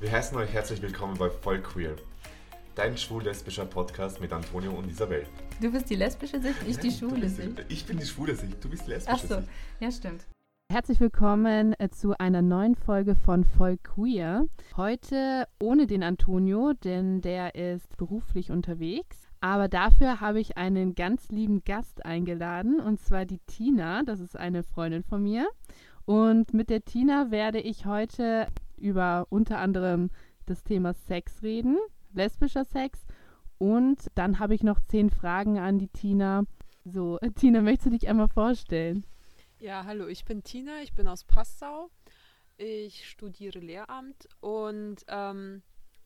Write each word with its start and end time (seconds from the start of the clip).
Wir 0.00 0.12
heißen 0.12 0.34
euch 0.38 0.50
herzlich 0.54 0.80
willkommen 0.80 1.18
bei 1.18 1.28
Voll 1.28 1.60
Queer, 1.60 1.94
dein 2.74 2.96
schwul-lesbischer 2.96 3.66
Podcast 3.66 4.18
mit 4.18 4.32
Antonio 4.32 4.72
und 4.72 4.88
Isabel. 4.88 5.26
Du 5.60 5.70
bist 5.70 5.90
die 5.90 5.94
lesbische 5.94 6.40
Sicht, 6.40 6.56
ich 6.66 6.78
die 6.78 6.90
schwule 6.90 7.28
Sicht. 7.28 7.66
Ich 7.68 7.84
bin 7.84 7.98
die 7.98 8.06
schwule 8.06 8.34
Sicht, 8.34 8.64
du 8.64 8.70
bist 8.70 8.86
die 8.86 8.92
lesbische 8.92 9.20
Ach 9.22 9.28
so, 9.28 9.36
Sicht. 9.36 9.48
ja 9.78 9.92
stimmt. 9.92 10.26
Herzlich 10.72 11.00
willkommen 11.00 11.74
äh, 11.78 11.90
zu 11.90 12.18
einer 12.18 12.40
neuen 12.40 12.76
Folge 12.76 13.14
von 13.14 13.44
Voll 13.44 13.76
Queer. 13.76 14.46
Heute 14.74 15.46
ohne 15.60 15.86
den 15.86 16.02
Antonio, 16.02 16.72
denn 16.82 17.20
der 17.20 17.54
ist 17.54 17.94
beruflich 17.98 18.50
unterwegs. 18.50 19.28
Aber 19.42 19.68
dafür 19.68 20.22
habe 20.22 20.40
ich 20.40 20.56
einen 20.56 20.94
ganz 20.94 21.28
lieben 21.28 21.62
Gast 21.64 22.06
eingeladen, 22.06 22.80
und 22.80 23.02
zwar 23.02 23.26
die 23.26 23.40
Tina. 23.40 24.02
Das 24.02 24.20
ist 24.20 24.34
eine 24.34 24.62
Freundin 24.62 25.02
von 25.02 25.22
mir. 25.22 25.46
Und 26.06 26.54
mit 26.54 26.70
der 26.70 26.86
Tina 26.86 27.30
werde 27.30 27.60
ich 27.60 27.84
heute 27.84 28.46
über 28.80 29.26
unter 29.30 29.58
anderem 29.58 30.10
das 30.46 30.64
Thema 30.64 30.94
Sex 30.94 31.42
reden, 31.42 31.78
lesbischer 32.12 32.64
Sex. 32.64 33.06
Und 33.58 34.06
dann 34.14 34.38
habe 34.38 34.54
ich 34.54 34.62
noch 34.62 34.80
zehn 34.80 35.10
Fragen 35.10 35.58
an 35.58 35.78
die 35.78 35.88
Tina. 35.88 36.44
So, 36.84 37.18
Tina, 37.36 37.60
möchtest 37.60 37.86
du 37.86 37.90
dich 37.90 38.08
einmal 38.08 38.28
vorstellen? 38.28 39.04
Ja, 39.58 39.84
hallo, 39.84 40.06
ich 40.06 40.24
bin 40.24 40.42
Tina, 40.42 40.82
ich 40.82 40.94
bin 40.94 41.06
aus 41.06 41.24
Passau. 41.24 41.90
Ich 42.56 43.08
studiere 43.08 43.58
Lehramt 43.58 44.28
und 44.40 45.04
ähm, 45.08 45.62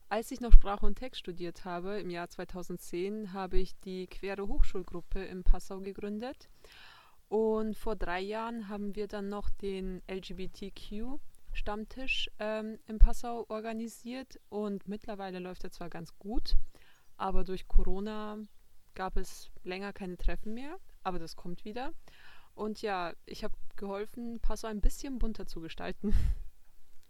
als 0.09 0.31
ich 0.31 0.41
noch 0.41 0.53
Sprache 0.53 0.87
und 0.87 0.97
Text 0.97 1.19
studiert 1.19 1.65
habe, 1.65 1.99
im 1.99 2.11
Jahr 2.11 2.29
2010, 2.29 3.33
habe 3.33 3.59
ich 3.59 3.79
die 3.81 4.07
Quere 4.07 4.47
Hochschulgruppe 4.47 5.25
in 5.25 5.43
Passau 5.43 5.81
gegründet. 5.81 6.49
Und 7.29 7.77
vor 7.77 7.97
drei 7.97 8.21
Jahren 8.21 8.69
haben 8.69 8.95
wir 8.95 9.09
dann 9.09 9.29
noch 9.29 9.51
den 9.51 10.03
LGBTQ-Stammtisch 11.55 12.31
ähm, 12.39 12.79
in 12.87 12.99
Passau 12.99 13.47
organisiert. 13.49 14.41
Und 14.49 14.89
mittlerweile 14.89 15.39
läuft 15.39 15.65
er 15.65 15.71
zwar 15.71 15.89
ganz 15.89 16.17
gut, 16.19 16.57
aber 17.17 17.45
durch 17.45 17.69
Corona 17.69 18.39
gab 18.95 19.17
es 19.17 19.51
länger 19.63 19.93
keine 19.93 20.17
Treffen 20.17 20.55
mehr. 20.55 20.77
Aber 21.03 21.19
das 21.19 21.37
kommt 21.37 21.65
wieder. 21.65 21.93
Und 22.55 22.83
ja, 22.83 23.13
ich 23.27 23.45
habe 23.45 23.55
geholfen, 23.77 24.41
Passau 24.41 24.69
ein 24.69 24.81
bisschen 24.81 25.19
bunter 25.19 25.47
zu 25.47 25.61
gestalten. 25.61 26.15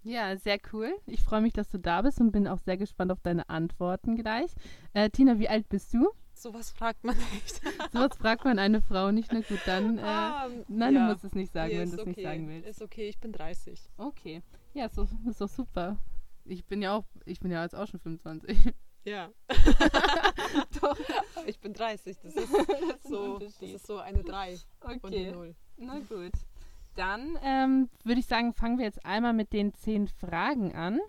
Ja, 0.07 0.37
sehr 0.37 0.59
cool. 0.71 0.95
Ich 1.07 1.23
freue 1.23 1.41
mich, 1.41 1.55
dass 1.55 1.71
du 1.71 1.79
da 1.79 2.03
bist 2.03 2.21
und 2.21 2.31
bin 2.31 2.47
auch 2.47 2.59
sehr 2.59 2.77
gespannt 2.77 3.11
auf 3.11 3.23
deine 3.23 3.49
Antworten 3.49 4.17
gleich. 4.17 4.51
Äh, 4.93 5.09
Tina, 5.09 5.39
wie 5.39 5.49
alt 5.49 5.67
bist 5.71 5.95
du? 5.95 6.11
Sowas 6.45 6.71
fragt 6.73 7.05
man 7.05 7.17
nicht. 7.33 7.63
Sowas 7.95 8.19
fragt 8.19 8.45
man 8.45 8.59
eine 8.59 8.83
Frau 8.83 9.11
nicht. 9.11 9.33
Na 9.33 9.41
gut, 9.41 9.61
dann. 9.65 9.97
Äh, 9.97 10.03
ah, 10.03 10.47
nein, 10.69 10.95
ja. 10.95 11.07
du 11.07 11.13
musst 11.13 11.25
es 11.25 11.35
nicht 11.35 11.51
sagen, 11.51 11.73
nee, 11.73 11.79
wenn 11.79 11.89
du 11.89 11.95
es 11.95 12.01
okay. 12.03 12.11
nicht 12.11 12.23
sagen 12.23 12.49
willst. 12.51 12.69
Ist 12.69 12.83
okay, 12.83 13.09
ich 13.09 13.19
bin 13.19 13.33
30. 13.33 13.81
Okay. 13.97 14.43
Ja, 14.75 14.89
doch, 14.89 15.09
ist 15.27 15.41
doch 15.41 15.49
super. 15.49 15.97
Ich 16.45 16.67
bin 16.67 16.83
ja 16.83 16.93
auch, 16.93 17.07
ich 17.25 17.41
bin 17.41 17.51
ja 17.51 17.63
jetzt 17.63 17.75
auch 17.75 17.87
schon 17.87 17.99
25. 17.99 18.59
Ja. 19.07 19.31
Doch. 20.81 20.99
Ich 21.47 21.61
bin 21.61 21.73
30. 21.73 22.17
Das 22.23 22.35
ist, 22.35 22.53
das 22.53 23.03
so, 23.05 23.39
das 23.39 23.61
ist 23.61 23.87
so 23.87 23.99
eine 23.99 24.23
3 24.23 24.59
okay. 24.81 24.99
und 25.01 25.15
eine 25.15 25.33
0. 25.33 25.55
Na 25.79 25.99
gut. 25.99 26.33
Dann 26.95 27.39
ähm, 27.43 27.89
würde 28.03 28.21
ich 28.21 28.27
sagen, 28.27 28.53
fangen 28.53 28.77
wir 28.79 28.85
jetzt 28.85 29.05
einmal 29.05 29.33
mit 29.33 29.53
den 29.55 29.73
zehn 29.75 30.09
Fragen 30.09 30.75
an. 30.75 31.01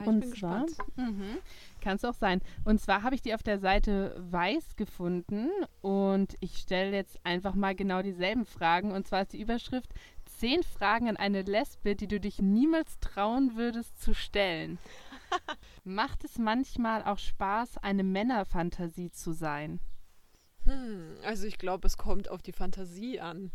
Ah, 0.00 0.04
und 0.08 0.24
zwar, 0.36 0.66
mhm, 0.96 1.38
kann 1.80 1.96
es 1.96 2.04
auch 2.04 2.14
sein. 2.14 2.40
Und 2.64 2.80
zwar 2.80 3.02
habe 3.02 3.14
ich 3.14 3.22
die 3.22 3.34
auf 3.34 3.42
der 3.42 3.58
Seite 3.58 4.14
Weiß 4.18 4.76
gefunden 4.76 5.48
und 5.80 6.34
ich 6.40 6.58
stelle 6.58 6.94
jetzt 6.94 7.18
einfach 7.24 7.54
mal 7.54 7.74
genau 7.74 8.02
dieselben 8.02 8.44
Fragen. 8.44 8.92
Und 8.92 9.06
zwar 9.06 9.22
ist 9.22 9.32
die 9.32 9.40
Überschrift 9.40 9.92
zehn 10.26 10.62
Fragen 10.62 11.08
an 11.08 11.16
eine 11.16 11.42
Lesbe, 11.42 11.96
die 11.96 12.08
du 12.08 12.20
dich 12.20 12.40
niemals 12.40 12.98
trauen 13.00 13.56
würdest 13.56 14.00
zu 14.00 14.14
stellen. 14.14 14.78
Macht 15.84 16.24
es 16.24 16.38
manchmal 16.38 17.04
auch 17.04 17.18
Spaß, 17.18 17.78
eine 17.78 18.04
Männerfantasie 18.04 19.10
zu 19.10 19.32
sein? 19.32 19.80
Hm, 20.64 21.16
also 21.24 21.46
ich 21.46 21.58
glaube, 21.58 21.86
es 21.86 21.96
kommt 21.96 22.28
auf 22.28 22.42
die 22.42 22.52
Fantasie 22.52 23.20
an. 23.20 23.50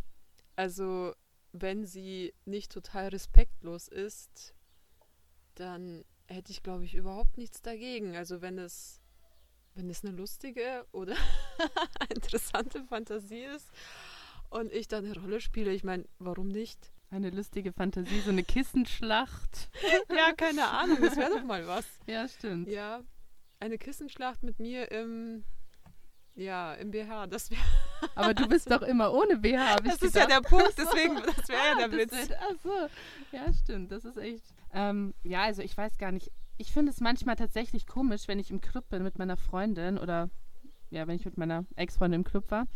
Also 0.56 1.14
wenn 1.52 1.86
sie 1.86 2.34
nicht 2.46 2.72
total 2.72 3.10
respektlos 3.10 3.88
ist, 3.88 4.56
dann 5.56 6.04
hätte 6.28 6.52
ich, 6.52 6.64
glaube 6.64 6.86
ich, 6.86 6.96
überhaupt 6.96 7.38
nichts 7.38 7.62
dagegen. 7.62 8.16
Also 8.16 8.42
wenn 8.42 8.58
es, 8.58 9.02
wenn 9.76 9.90
es 9.90 10.04
eine 10.04 10.16
lustige 10.16 10.86
oder 10.92 11.16
interessante 12.14 12.84
Fantasie 12.84 13.44
ist 13.44 13.70
und 14.50 14.72
ich 14.72 14.88
da 14.88 14.98
eine 14.98 15.14
Rolle 15.14 15.42
spiele, 15.42 15.72
ich 15.72 15.84
meine, 15.84 16.06
warum 16.20 16.48
nicht? 16.48 16.92
Eine 17.10 17.30
lustige 17.30 17.72
Fantasie, 17.74 18.22
so 18.22 18.32
eine 18.32 18.44
Kissenschlacht. 18.44 19.70
ja, 20.10 20.34
keine 20.34 20.68
Ahnung, 20.68 20.98
das 21.00 21.16
wäre 21.16 21.30
doch 21.30 21.44
mal 21.44 21.68
was. 21.68 21.86
Ja, 22.08 22.28
stimmt. 22.28 22.68
Ja, 22.68 23.04
eine 23.60 23.78
Kissenschlacht 23.78 24.42
mit 24.42 24.60
mir 24.60 24.90
im, 24.92 25.44
ja, 26.34 26.74
im 26.74 26.90
BH, 26.90 27.28
das 27.28 27.52
wäre. 27.52 27.62
Aber 28.16 28.34
du 28.34 28.48
bist 28.48 28.72
doch 28.72 28.82
immer 28.82 29.14
ohne 29.14 29.38
BH, 29.38 29.76
Das 29.78 30.02
ist 30.02 30.16
ja 30.16 30.26
der 30.26 30.42
Punkt, 30.42 30.74
deswegen, 30.76 31.16
das 31.18 31.48
wäre 31.48 31.62
ja 31.80 31.88
der 31.88 31.92
Witz. 31.92 32.14
ach 32.40 32.56
so, 32.64 32.88
ja, 33.32 33.54
stimmt, 33.54 33.92
das 33.92 34.06
ist 34.06 34.18
echt. 34.18 34.44
Ähm, 34.74 35.14
ja, 35.24 35.44
also 35.44 35.62
ich 35.62 35.78
weiß 35.78 35.98
gar 35.98 36.12
nicht. 36.12 36.32
Ich 36.58 36.72
finde 36.72 36.92
es 36.92 37.00
manchmal 37.00 37.36
tatsächlich 37.36 37.88
komisch, 37.88 38.28
wenn 38.28 38.40
ich 38.40 38.52
im 38.52 38.62
Club 38.62 38.90
bin 38.90 39.04
mit 39.04 39.18
meiner 39.18 39.38
Freundin 39.38 39.98
oder 39.98 40.30
ja, 40.90 41.08
wenn 41.08 41.16
ich 41.16 41.26
mit 41.26 41.38
meiner 41.38 41.66
Ex-Freundin 41.76 42.22
im 42.22 42.24
Club 42.24 42.52
war 42.52 42.68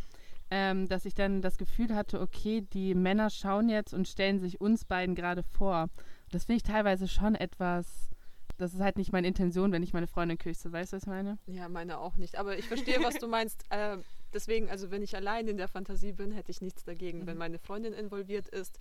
ähm, 0.50 0.88
dass 0.88 1.06
ich 1.06 1.14
dann 1.14 1.42
das 1.42 1.58
Gefühl 1.58 1.94
hatte, 1.96 2.22
okay, 2.22 2.62
die 2.62 2.96
Männer 2.96 3.30
schauen 3.30 3.70
jetzt 3.70 3.94
und 3.94 4.08
stellen 4.08 4.40
sich 4.40 4.62
uns 4.62 4.86
beiden 4.86 5.16
gerade 5.16 5.44
vor. 5.44 5.90
Das 6.32 6.46
finde 6.46 6.58
ich 6.58 6.64
teilweise 6.64 7.08
schon 7.08 7.36
etwas, 7.36 8.10
das 8.58 8.74
ist 8.74 8.80
halt 8.80 8.98
nicht 8.98 9.12
meine 9.12 9.28
Intention, 9.28 9.72
wenn 9.72 9.84
ich 9.84 9.94
meine 9.94 10.08
Freundin 10.08 10.38
küsse. 10.38 10.72
Weißt 10.72 10.94
du, 10.94 10.98
was 10.98 11.04
ich 11.04 11.08
meine? 11.08 11.38
Ja, 11.48 11.68
meine 11.68 12.00
auch 12.00 12.18
nicht. 12.18 12.38
Aber 12.38 12.58
ich 12.58 12.68
verstehe, 12.68 13.00
was 13.04 13.16
du 13.16 13.28
meinst. 13.28 13.66
Äh, 13.70 13.98
deswegen, 14.34 14.70
also 14.70 14.90
wenn 14.90 15.02
ich 15.02 15.16
allein 15.16 15.48
in 15.48 15.58
der 15.58 15.68
Fantasie 15.68 16.14
bin, 16.14 16.32
hätte 16.32 16.52
ich 16.52 16.62
nichts 16.62 16.84
dagegen. 16.84 17.20
Mhm. 17.20 17.28
Wenn 17.28 17.38
meine 17.38 17.60
Freundin 17.60 17.94
involviert 17.94 18.48
ist, 18.48 18.80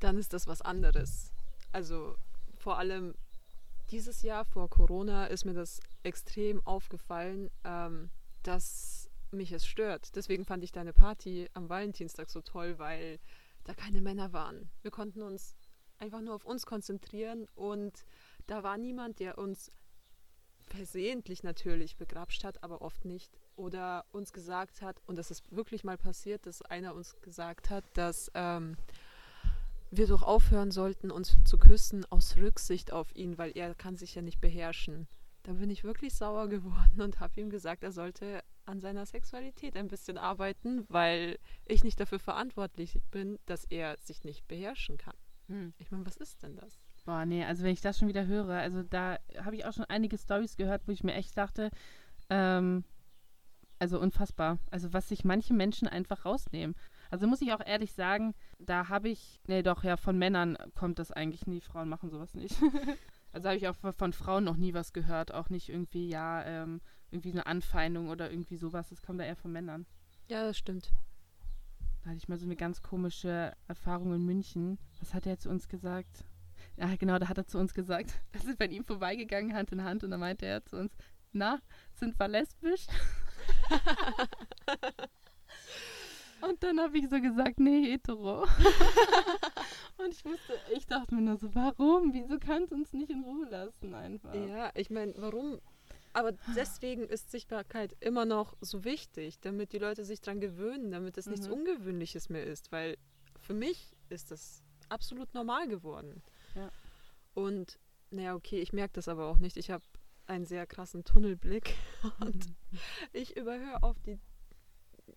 dann 0.00 0.18
ist 0.18 0.32
das 0.32 0.46
was 0.46 0.62
anderes. 0.62 1.32
Also 1.72 2.16
vor 2.56 2.78
allem 2.78 3.14
dieses 3.90 4.22
Jahr 4.22 4.44
vor 4.44 4.68
Corona 4.68 5.26
ist 5.26 5.44
mir 5.44 5.54
das 5.54 5.80
extrem 6.02 6.64
aufgefallen, 6.66 7.50
ähm, 7.64 8.10
dass 8.42 9.10
mich 9.32 9.52
es 9.52 9.66
stört. 9.66 10.14
Deswegen 10.16 10.44
fand 10.44 10.64
ich 10.64 10.72
deine 10.72 10.92
Party 10.92 11.48
am 11.54 11.68
Valentinstag 11.68 12.30
so 12.30 12.40
toll, 12.40 12.78
weil 12.78 13.18
da 13.64 13.74
keine 13.74 14.00
Männer 14.00 14.32
waren. 14.32 14.70
Wir 14.82 14.90
konnten 14.90 15.22
uns 15.22 15.56
einfach 15.98 16.20
nur 16.20 16.34
auf 16.34 16.44
uns 16.44 16.66
konzentrieren 16.66 17.46
und 17.54 18.04
da 18.46 18.62
war 18.62 18.78
niemand, 18.78 19.20
der 19.20 19.38
uns 19.38 19.70
versehentlich 20.62 21.42
natürlich 21.42 21.96
begrapscht 21.96 22.44
hat, 22.44 22.62
aber 22.62 22.80
oft 22.82 23.04
nicht. 23.04 23.38
Oder 23.56 24.06
uns 24.12 24.32
gesagt 24.32 24.82
hat, 24.82 25.02
und 25.06 25.16
das 25.16 25.30
ist 25.30 25.50
wirklich 25.52 25.84
mal 25.84 25.98
passiert, 25.98 26.46
dass 26.46 26.62
einer 26.62 26.94
uns 26.94 27.20
gesagt 27.20 27.70
hat, 27.70 27.84
dass 27.94 28.30
ähm, 28.34 28.76
wir 29.90 30.06
doch 30.06 30.22
aufhören 30.22 30.70
sollten, 30.70 31.10
uns 31.10 31.36
zu 31.44 31.58
küssen 31.58 32.04
aus 32.10 32.36
Rücksicht 32.36 32.92
auf 32.92 33.14
ihn, 33.14 33.38
weil 33.38 33.52
er 33.56 33.74
kann 33.74 33.96
sich 33.96 34.14
ja 34.14 34.22
nicht 34.22 34.40
beherrschen. 34.40 35.08
Da 35.42 35.52
bin 35.52 35.70
ich 35.70 35.84
wirklich 35.84 36.14
sauer 36.14 36.48
geworden 36.48 37.00
und 37.00 37.20
habe 37.20 37.40
ihm 37.40 37.50
gesagt, 37.50 37.82
er 37.82 37.92
sollte 37.92 38.42
an 38.66 38.80
seiner 38.80 39.06
Sexualität 39.06 39.76
ein 39.76 39.88
bisschen 39.88 40.18
arbeiten, 40.18 40.84
weil 40.88 41.38
ich 41.66 41.82
nicht 41.82 41.98
dafür 41.98 42.18
verantwortlich 42.18 43.00
bin, 43.10 43.38
dass 43.46 43.64
er 43.64 43.96
sich 43.98 44.22
nicht 44.22 44.46
beherrschen 44.46 44.96
kann. 44.96 45.16
Hm. 45.48 45.72
Ich 45.78 45.90
meine, 45.90 46.06
was 46.06 46.16
ist 46.16 46.42
denn 46.42 46.56
das? 46.56 46.78
Boah, 47.04 47.24
nee, 47.24 47.44
also 47.44 47.64
wenn 47.64 47.72
ich 47.72 47.80
das 47.80 47.98
schon 47.98 48.08
wieder 48.08 48.26
höre, 48.26 48.54
also 48.54 48.82
da 48.82 49.18
habe 49.42 49.56
ich 49.56 49.64
auch 49.64 49.72
schon 49.72 49.86
einige 49.86 50.18
Stories 50.18 50.56
gehört, 50.56 50.86
wo 50.86 50.92
ich 50.92 51.02
mir 51.02 51.14
echt 51.14 51.36
dachte, 51.36 51.70
ähm, 52.28 52.84
also 53.80 53.98
unfassbar. 53.98 54.58
Also 54.70 54.92
was 54.92 55.08
sich 55.08 55.24
manche 55.24 55.54
Menschen 55.54 55.88
einfach 55.88 56.24
rausnehmen. 56.24 56.76
Also 57.10 57.26
muss 57.26 57.42
ich 57.42 57.52
auch 57.52 57.64
ehrlich 57.64 57.92
sagen, 57.92 58.34
da 58.58 58.88
habe 58.88 59.08
ich, 59.08 59.40
nee 59.46 59.62
doch, 59.62 59.82
ja, 59.82 59.96
von 59.96 60.16
Männern 60.16 60.56
kommt 60.74 60.98
das 60.98 61.10
eigentlich 61.10 61.46
nie. 61.46 61.60
Frauen 61.60 61.88
machen 61.88 62.10
sowas 62.10 62.34
nicht. 62.34 62.54
also 63.32 63.48
habe 63.48 63.56
ich 63.58 63.68
auch 63.68 63.76
von 63.76 64.12
Frauen 64.12 64.44
noch 64.44 64.56
nie 64.56 64.74
was 64.74 64.92
gehört. 64.92 65.34
Auch 65.34 65.50
nicht 65.50 65.68
irgendwie, 65.68 66.08
ja, 66.08 66.44
ähm, 66.44 66.80
irgendwie 67.10 67.32
eine 67.32 67.46
Anfeindung 67.46 68.08
oder 68.08 68.30
irgendwie 68.30 68.56
sowas. 68.56 68.90
Das 68.90 69.02
kommt 69.02 69.20
da 69.20 69.24
eher 69.24 69.36
von 69.36 69.50
Männern. 69.50 69.86
Ja, 70.28 70.44
das 70.44 70.56
stimmt. 70.56 70.92
Da 72.02 72.10
hatte 72.10 72.18
ich 72.18 72.28
mal 72.28 72.38
so 72.38 72.46
eine 72.46 72.56
ganz 72.56 72.80
komische 72.80 73.52
Erfahrung 73.66 74.14
in 74.14 74.24
München. 74.24 74.78
Was 75.00 75.12
hat 75.12 75.26
er 75.26 75.38
zu 75.38 75.50
uns 75.50 75.68
gesagt? 75.68 76.24
Ja, 76.76 76.94
genau, 76.96 77.18
da 77.18 77.28
hat 77.28 77.38
er 77.38 77.46
zu 77.46 77.58
uns 77.58 77.74
gesagt, 77.74 78.14
wir 78.32 78.40
sind 78.40 78.58
bei 78.58 78.66
ihm 78.66 78.84
vorbeigegangen, 78.84 79.54
Hand 79.54 79.72
in 79.72 79.82
Hand, 79.82 80.04
und 80.04 80.10
da 80.10 80.18
meinte 80.18 80.46
er 80.46 80.64
zu 80.64 80.76
uns, 80.76 80.92
na, 81.32 81.60
sind 81.92 82.18
wir 82.18 82.28
lesbisch? 82.28 82.86
und 86.42 86.62
dann 86.62 86.80
habe 86.80 86.98
ich 86.98 87.08
so 87.08 87.20
gesagt, 87.20 87.60
nee, 87.60 87.92
hetero. 87.92 88.42
und 89.98 90.08
ich 90.12 90.24
wusste, 90.24 90.54
ich 90.74 90.86
dachte 90.86 91.14
mir 91.14 91.22
nur 91.22 91.36
so, 91.36 91.54
warum? 91.54 92.12
Wieso 92.12 92.38
kannst 92.38 92.72
du 92.72 92.76
uns 92.76 92.92
nicht 92.92 93.10
in 93.10 93.22
Ruhe 93.22 93.46
lassen 93.48 93.94
einfach? 93.94 94.34
Ja, 94.34 94.70
ich 94.74 94.90
meine, 94.90 95.14
warum 95.16 95.60
aber 96.12 96.32
deswegen 96.56 97.04
ist 97.04 97.30
Sichtbarkeit 97.30 97.96
immer 98.00 98.24
noch 98.24 98.56
so 98.60 98.84
wichtig, 98.84 99.38
damit 99.40 99.72
die 99.72 99.78
Leute 99.78 100.04
sich 100.04 100.20
daran 100.20 100.40
gewöhnen, 100.40 100.90
damit 100.90 101.16
es 101.16 101.26
mhm. 101.26 101.32
nichts 101.32 101.48
Ungewöhnliches 101.48 102.28
mehr 102.28 102.44
ist, 102.44 102.72
weil 102.72 102.96
für 103.38 103.54
mich 103.54 103.96
ist 104.08 104.30
das 104.30 104.62
absolut 104.88 105.32
normal 105.34 105.68
geworden. 105.68 106.22
Ja. 106.56 106.70
Und 107.34 107.78
naja, 108.10 108.34
okay, 108.34 108.60
ich 108.60 108.72
merke 108.72 108.94
das 108.94 109.06
aber 109.06 109.26
auch 109.26 109.38
nicht. 109.38 109.56
Ich 109.56 109.70
habe 109.70 109.84
einen 110.26 110.46
sehr 110.46 110.66
krassen 110.66 111.04
Tunnelblick 111.04 111.74
und 112.20 112.46
ich 113.12 113.36
überhöre 113.36 113.82
auf 113.82 114.00
die, 114.00 114.18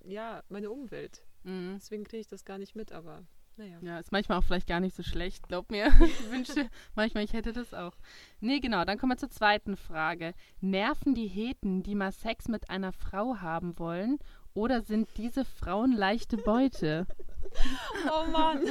ja, 0.04 0.44
meine 0.50 0.72
Umwelt. 0.72 1.24
Mhm. 1.44 1.74
Deswegen 1.76 2.04
kriege 2.04 2.22
ich 2.22 2.28
das 2.28 2.46
gar 2.46 2.58
nicht 2.58 2.76
mit, 2.76 2.92
aber 2.92 3.24
naja. 3.56 3.78
Ja, 3.82 4.00
ist 4.00 4.12
manchmal 4.12 4.40
auch 4.40 4.44
vielleicht 4.44 4.68
gar 4.68 4.80
nicht 4.80 4.96
so 4.96 5.04
schlecht, 5.04 5.48
glaub 5.48 5.70
mir. 5.70 5.86
Ich 6.02 6.32
wünschte 6.32 6.70
manchmal, 6.96 7.24
ich 7.24 7.34
hätte 7.34 7.54
das 7.54 7.74
auch. 7.74 7.94
Nee, 8.40 8.60
genau, 8.60 8.84
dann 8.84 8.98
kommen 8.98 9.12
wir 9.12 9.18
zur 9.18 9.30
zweiten 9.30 9.78
Frage. 9.78 10.34
Nerven 10.60 11.14
die 11.14 11.28
Heten, 11.28 11.84
die 11.84 11.96
mal 11.96 12.12
Sex 12.12 12.48
mit 12.48 12.70
einer 12.70 12.94
Frau 12.94 13.38
haben 13.38 13.78
wollen, 13.78 14.18
oder 14.56 14.82
sind 14.82 15.10
diese 15.18 15.46
Frauen 15.46 15.92
leichte 15.92 16.38
Beute? 16.38 17.06
Oh 18.10 18.26
Mann. 18.32 18.64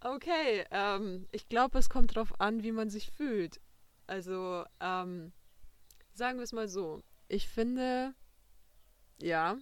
okay, 0.00 0.64
ähm, 0.70 1.26
ich 1.32 1.48
glaube, 1.48 1.78
es 1.78 1.90
kommt 1.90 2.16
darauf 2.16 2.40
an, 2.40 2.62
wie 2.62 2.72
man 2.72 2.88
sich 2.88 3.10
fühlt. 3.10 3.60
Also, 4.06 4.64
ähm, 4.80 5.32
sagen 6.14 6.38
wir 6.38 6.44
es 6.44 6.52
mal 6.52 6.68
so. 6.68 7.02
Ich 7.28 7.48
finde, 7.48 8.14
ja, 9.20 9.56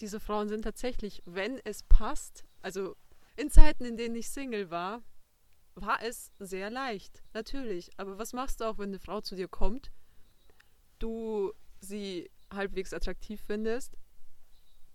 diese 0.00 0.20
Frauen 0.20 0.48
sind 0.48 0.62
tatsächlich, 0.62 1.22
wenn 1.24 1.58
es 1.64 1.82
passt, 1.82 2.44
also 2.62 2.96
in 3.36 3.50
Zeiten, 3.50 3.84
in 3.84 3.96
denen 3.96 4.14
ich 4.14 4.28
Single 4.30 4.70
war, 4.70 5.02
war 5.74 6.02
es 6.02 6.32
sehr 6.38 6.70
leicht, 6.70 7.22
natürlich. 7.34 7.90
Aber 7.98 8.18
was 8.18 8.32
machst 8.32 8.60
du 8.60 8.64
auch, 8.64 8.78
wenn 8.78 8.88
eine 8.88 8.98
Frau 8.98 9.20
zu 9.20 9.36
dir 9.36 9.48
kommt, 9.48 9.90
du 10.98 11.52
sie 11.80 12.30
halbwegs 12.50 12.92
attraktiv 12.92 13.42
findest, 13.46 13.96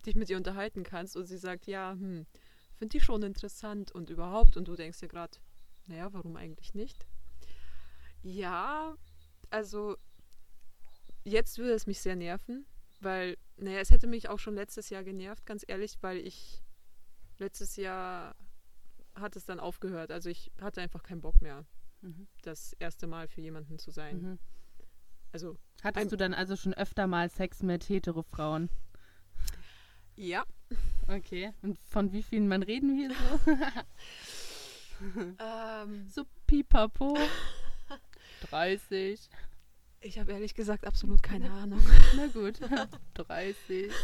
dich 0.06 0.16
mit 0.16 0.30
ihr 0.30 0.38
unterhalten 0.38 0.84
kannst 0.84 1.16
und 1.16 1.26
sie 1.28 1.38
sagt, 1.38 1.68
ja, 1.68 1.92
hm, 1.92 2.26
finde 2.78 2.98
ich 2.98 3.04
schon 3.04 3.22
interessant 3.22 3.92
und 3.92 4.10
überhaupt 4.10 4.58
und 4.58 4.68
du 4.68 4.76
denkst 4.76 5.00
dir 5.00 5.08
gerade, 5.08 5.38
naja, 5.88 6.12
warum 6.14 6.36
eigentlich 6.36 6.74
nicht? 6.74 7.06
Ja, 8.24 8.96
also 9.52 9.98
jetzt 11.24 11.60
würde 11.60 11.74
es 11.74 11.86
mich 11.86 12.02
sehr 12.02 12.16
nerven, 12.16 12.66
weil, 13.02 13.38
naja, 13.58 13.80
es 13.80 13.92
hätte 13.92 14.08
mich 14.08 14.30
auch 14.30 14.40
schon 14.40 14.56
letztes 14.56 14.90
Jahr 14.90 15.04
genervt, 15.04 15.46
ganz 15.46 15.64
ehrlich, 15.68 15.98
weil 16.02 16.18
ich 16.18 16.64
letztes 17.38 17.76
Jahr 17.76 18.36
hat 19.16 19.36
es 19.36 19.46
dann 19.46 19.60
aufgehört. 19.60 20.12
Also 20.12 20.30
ich 20.30 20.52
hatte 20.62 20.82
einfach 20.82 21.04
keinen 21.04 21.22
Bock 21.22 21.42
mehr, 21.42 21.66
Mhm. 22.02 22.28
das 22.44 22.74
erste 22.80 23.08
Mal 23.08 23.28
für 23.28 23.42
jemanden 23.42 23.78
zu 23.80 23.92
sein. 23.92 24.22
Mhm. 24.22 24.40
Also, 25.32 25.58
Hattest 25.84 26.06
Ein- 26.06 26.10
du 26.10 26.18
dann 26.18 26.34
also 26.36 26.56
schon 26.56 26.74
öfter 26.76 27.08
mal 27.08 27.28
Sex 27.30 27.64
mit 27.64 27.88
hetero 27.90 28.22
Frauen? 28.22 28.70
ja. 30.16 30.46
Okay. 31.08 31.52
Und 31.64 31.80
von 31.80 32.12
wie 32.12 32.22
vielen 32.24 32.48
Mann 32.48 32.62
reden 32.64 32.96
wir 32.98 33.10
so? 33.10 33.58
Ähm, 35.40 36.08
so 36.10 36.26
pipapo. 36.46 37.18
30. 38.52 39.30
ich 40.02 40.20
habe 40.20 40.32
ehrlich 40.32 40.54
gesagt 40.56 40.86
absolut 40.86 41.22
keine 41.24 41.52
Ahnung. 41.52 41.80
Na 42.16 42.28
gut. 42.28 42.60
30. 43.16 43.92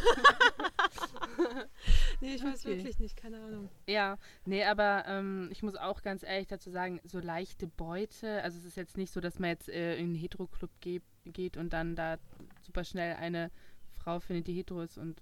Nee, 2.19 2.33
ich 2.35 2.43
weiß 2.43 2.65
Okay. 2.65 2.77
wirklich 2.77 2.97
nicht, 2.97 3.15
keine 3.15 3.39
Ahnung. 3.39 3.69
Ja, 3.85 4.17
nee, 4.45 4.63
aber 4.63 5.03
ähm, 5.07 5.49
ich 5.51 5.61
muss 5.61 5.75
auch 5.75 6.01
ganz 6.01 6.23
ehrlich 6.23 6.47
dazu 6.47 6.71
sagen, 6.71 6.99
so 7.03 7.19
leichte 7.19 7.67
Beute, 7.67 8.41
also 8.41 8.57
es 8.57 8.65
ist 8.65 8.75
jetzt 8.77 8.97
nicht 8.97 9.13
so, 9.13 9.19
dass 9.19 9.37
man 9.37 9.51
jetzt 9.51 9.69
äh, 9.69 9.95
in 9.97 10.05
einen 10.05 10.15
Hetero-Club 10.15 10.71
ge 10.81 11.01
geht 11.25 11.57
und 11.57 11.73
dann 11.73 11.95
da 11.95 12.17
super 12.65 12.83
schnell 12.83 13.15
eine 13.17 13.51
Frau 13.97 14.19
findet, 14.19 14.47
die 14.47 14.53
hetero 14.53 14.81
ist 14.81 14.97
und 14.97 15.21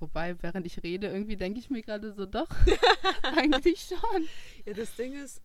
wobei, 0.00 0.40
während 0.42 0.66
ich 0.66 0.82
rede, 0.82 1.06
irgendwie 1.06 1.36
denke 1.36 1.60
ich 1.60 1.70
mir 1.70 1.80
gerade 1.82 2.12
so, 2.12 2.26
doch, 2.26 2.50
eigentlich 3.22 3.80
schon. 3.88 4.28
Ja, 4.66 4.74
das 4.74 4.94
Ding 4.96 5.14
ist, 5.14 5.40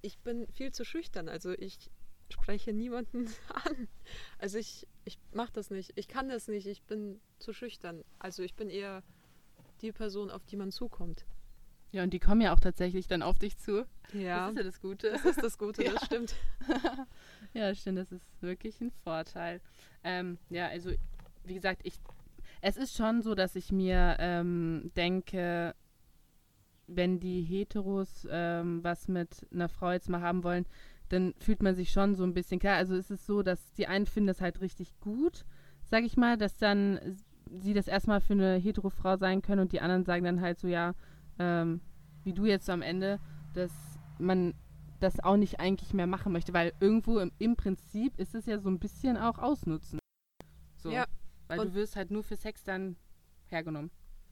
ich 0.00 0.18
bin 0.18 0.48
viel 0.48 0.72
zu 0.72 0.84
schüchtern. 0.84 1.28
Also 1.28 1.52
ich 1.52 1.90
spreche 2.30 2.72
niemanden 2.72 3.26
an. 3.66 3.88
Also 4.38 4.58
ich, 4.58 4.86
ich 5.04 5.18
mache 5.32 5.52
das 5.52 5.70
nicht. 5.70 5.92
Ich 5.96 6.08
kann 6.08 6.28
das 6.28 6.48
nicht. 6.48 6.66
Ich 6.66 6.82
bin 6.82 7.20
zu 7.38 7.52
schüchtern. 7.52 8.04
Also 8.18 8.42
ich 8.42 8.54
bin 8.54 8.70
eher 8.70 9.02
die 9.80 9.92
Person, 9.92 10.30
auf 10.30 10.44
die 10.44 10.56
man 10.56 10.70
zukommt. 10.70 11.24
Ja, 11.90 12.02
und 12.04 12.10
die 12.14 12.20
kommen 12.20 12.40
ja 12.40 12.54
auch 12.54 12.60
tatsächlich 12.60 13.06
dann 13.06 13.22
auf 13.22 13.38
dich 13.38 13.58
zu. 13.58 13.86
Ja, 14.14 14.46
Das 14.46 14.50
ist 14.52 14.56
ja 14.56 14.62
das 14.62 14.80
Gute. 14.80 15.10
das 15.10 15.24
ist 15.26 15.42
das 15.42 15.58
Gute, 15.58 15.84
Ja. 15.84 15.92
das 15.92 16.04
stimmt. 16.06 16.34
Ja, 17.54 17.74
stimmt, 17.74 17.98
das 17.98 18.10
ist 18.12 18.24
wirklich 18.40 18.80
ein 18.80 18.90
Vorteil. 19.04 19.60
Ähm, 20.04 20.38
ja, 20.48 20.68
also 20.68 20.90
wie 21.44 21.52
gesagt, 21.54 21.82
ich, 21.84 22.00
es 22.62 22.78
ist 22.78 22.96
schon 22.96 23.20
so, 23.20 23.34
dass 23.34 23.56
ich 23.56 23.72
mir 23.72 24.16
ähm, 24.20 24.90
denke, 24.96 25.74
wenn 26.86 27.20
die 27.20 27.42
Heteros 27.42 28.26
ähm, 28.30 28.82
was 28.82 29.08
mit 29.08 29.46
einer 29.52 29.68
Frau 29.68 29.92
jetzt 29.92 30.08
mal 30.08 30.22
haben 30.22 30.44
wollen, 30.44 30.64
dann 31.12 31.34
fühlt 31.38 31.62
man 31.62 31.74
sich 31.74 31.90
schon 31.90 32.14
so 32.14 32.24
ein 32.24 32.34
bisschen 32.34 32.58
klar. 32.58 32.76
Also 32.76 32.94
es 32.96 33.10
ist 33.10 33.26
so, 33.26 33.42
dass 33.42 33.72
die 33.74 33.86
einen 33.86 34.06
finden 34.06 34.28
das 34.28 34.40
halt 34.40 34.60
richtig 34.60 34.98
gut, 35.00 35.44
sag 35.84 36.04
ich 36.04 36.16
mal, 36.16 36.36
dass 36.38 36.56
dann 36.56 37.18
sie 37.50 37.74
das 37.74 37.86
erstmal 37.88 38.20
für 38.20 38.32
eine 38.32 38.56
Hetero-Frau 38.56 39.16
sein 39.16 39.42
können 39.42 39.60
und 39.60 39.72
die 39.72 39.80
anderen 39.80 40.04
sagen 40.04 40.24
dann 40.24 40.40
halt 40.40 40.58
so, 40.58 40.68
ja, 40.68 40.94
ähm, 41.38 41.80
wie 42.24 42.32
du 42.32 42.46
jetzt 42.46 42.66
so 42.66 42.72
am 42.72 42.82
Ende, 42.82 43.20
dass 43.52 43.72
man 44.18 44.54
das 45.00 45.20
auch 45.20 45.36
nicht 45.36 45.60
eigentlich 45.60 45.92
mehr 45.92 46.06
machen 46.06 46.32
möchte, 46.32 46.54
weil 46.54 46.72
irgendwo 46.80 47.18
im, 47.18 47.32
im 47.38 47.56
Prinzip 47.56 48.18
ist 48.18 48.34
es 48.34 48.46
ja 48.46 48.58
so 48.58 48.70
ein 48.70 48.78
bisschen 48.78 49.16
auch 49.16 49.38
ausnutzen. 49.38 49.98
So. 50.76 50.90
Ja, 50.90 51.04
Weil 51.48 51.58
du 51.58 51.64
und- 51.64 51.74
wirst 51.74 51.96
halt 51.96 52.10
nur 52.10 52.22
für 52.22 52.36
Sex 52.36 52.64
dann 52.64 52.96
hergenommen. 53.46 53.90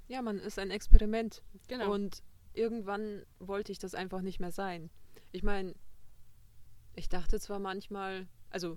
Ja, 0.08 0.22
man 0.22 0.38
ist 0.38 0.58
ein 0.58 0.70
Experiment. 0.70 1.42
Genau. 1.68 1.92
Und 1.92 2.22
irgendwann 2.54 3.22
wollte 3.38 3.70
ich 3.70 3.78
das 3.78 3.94
einfach 3.94 4.22
nicht 4.22 4.40
mehr 4.40 4.50
sein. 4.50 4.90
Ich 5.30 5.42
meine, 5.42 5.74
ich 7.00 7.08
dachte 7.08 7.40
zwar 7.40 7.58
manchmal, 7.58 8.28
also 8.50 8.76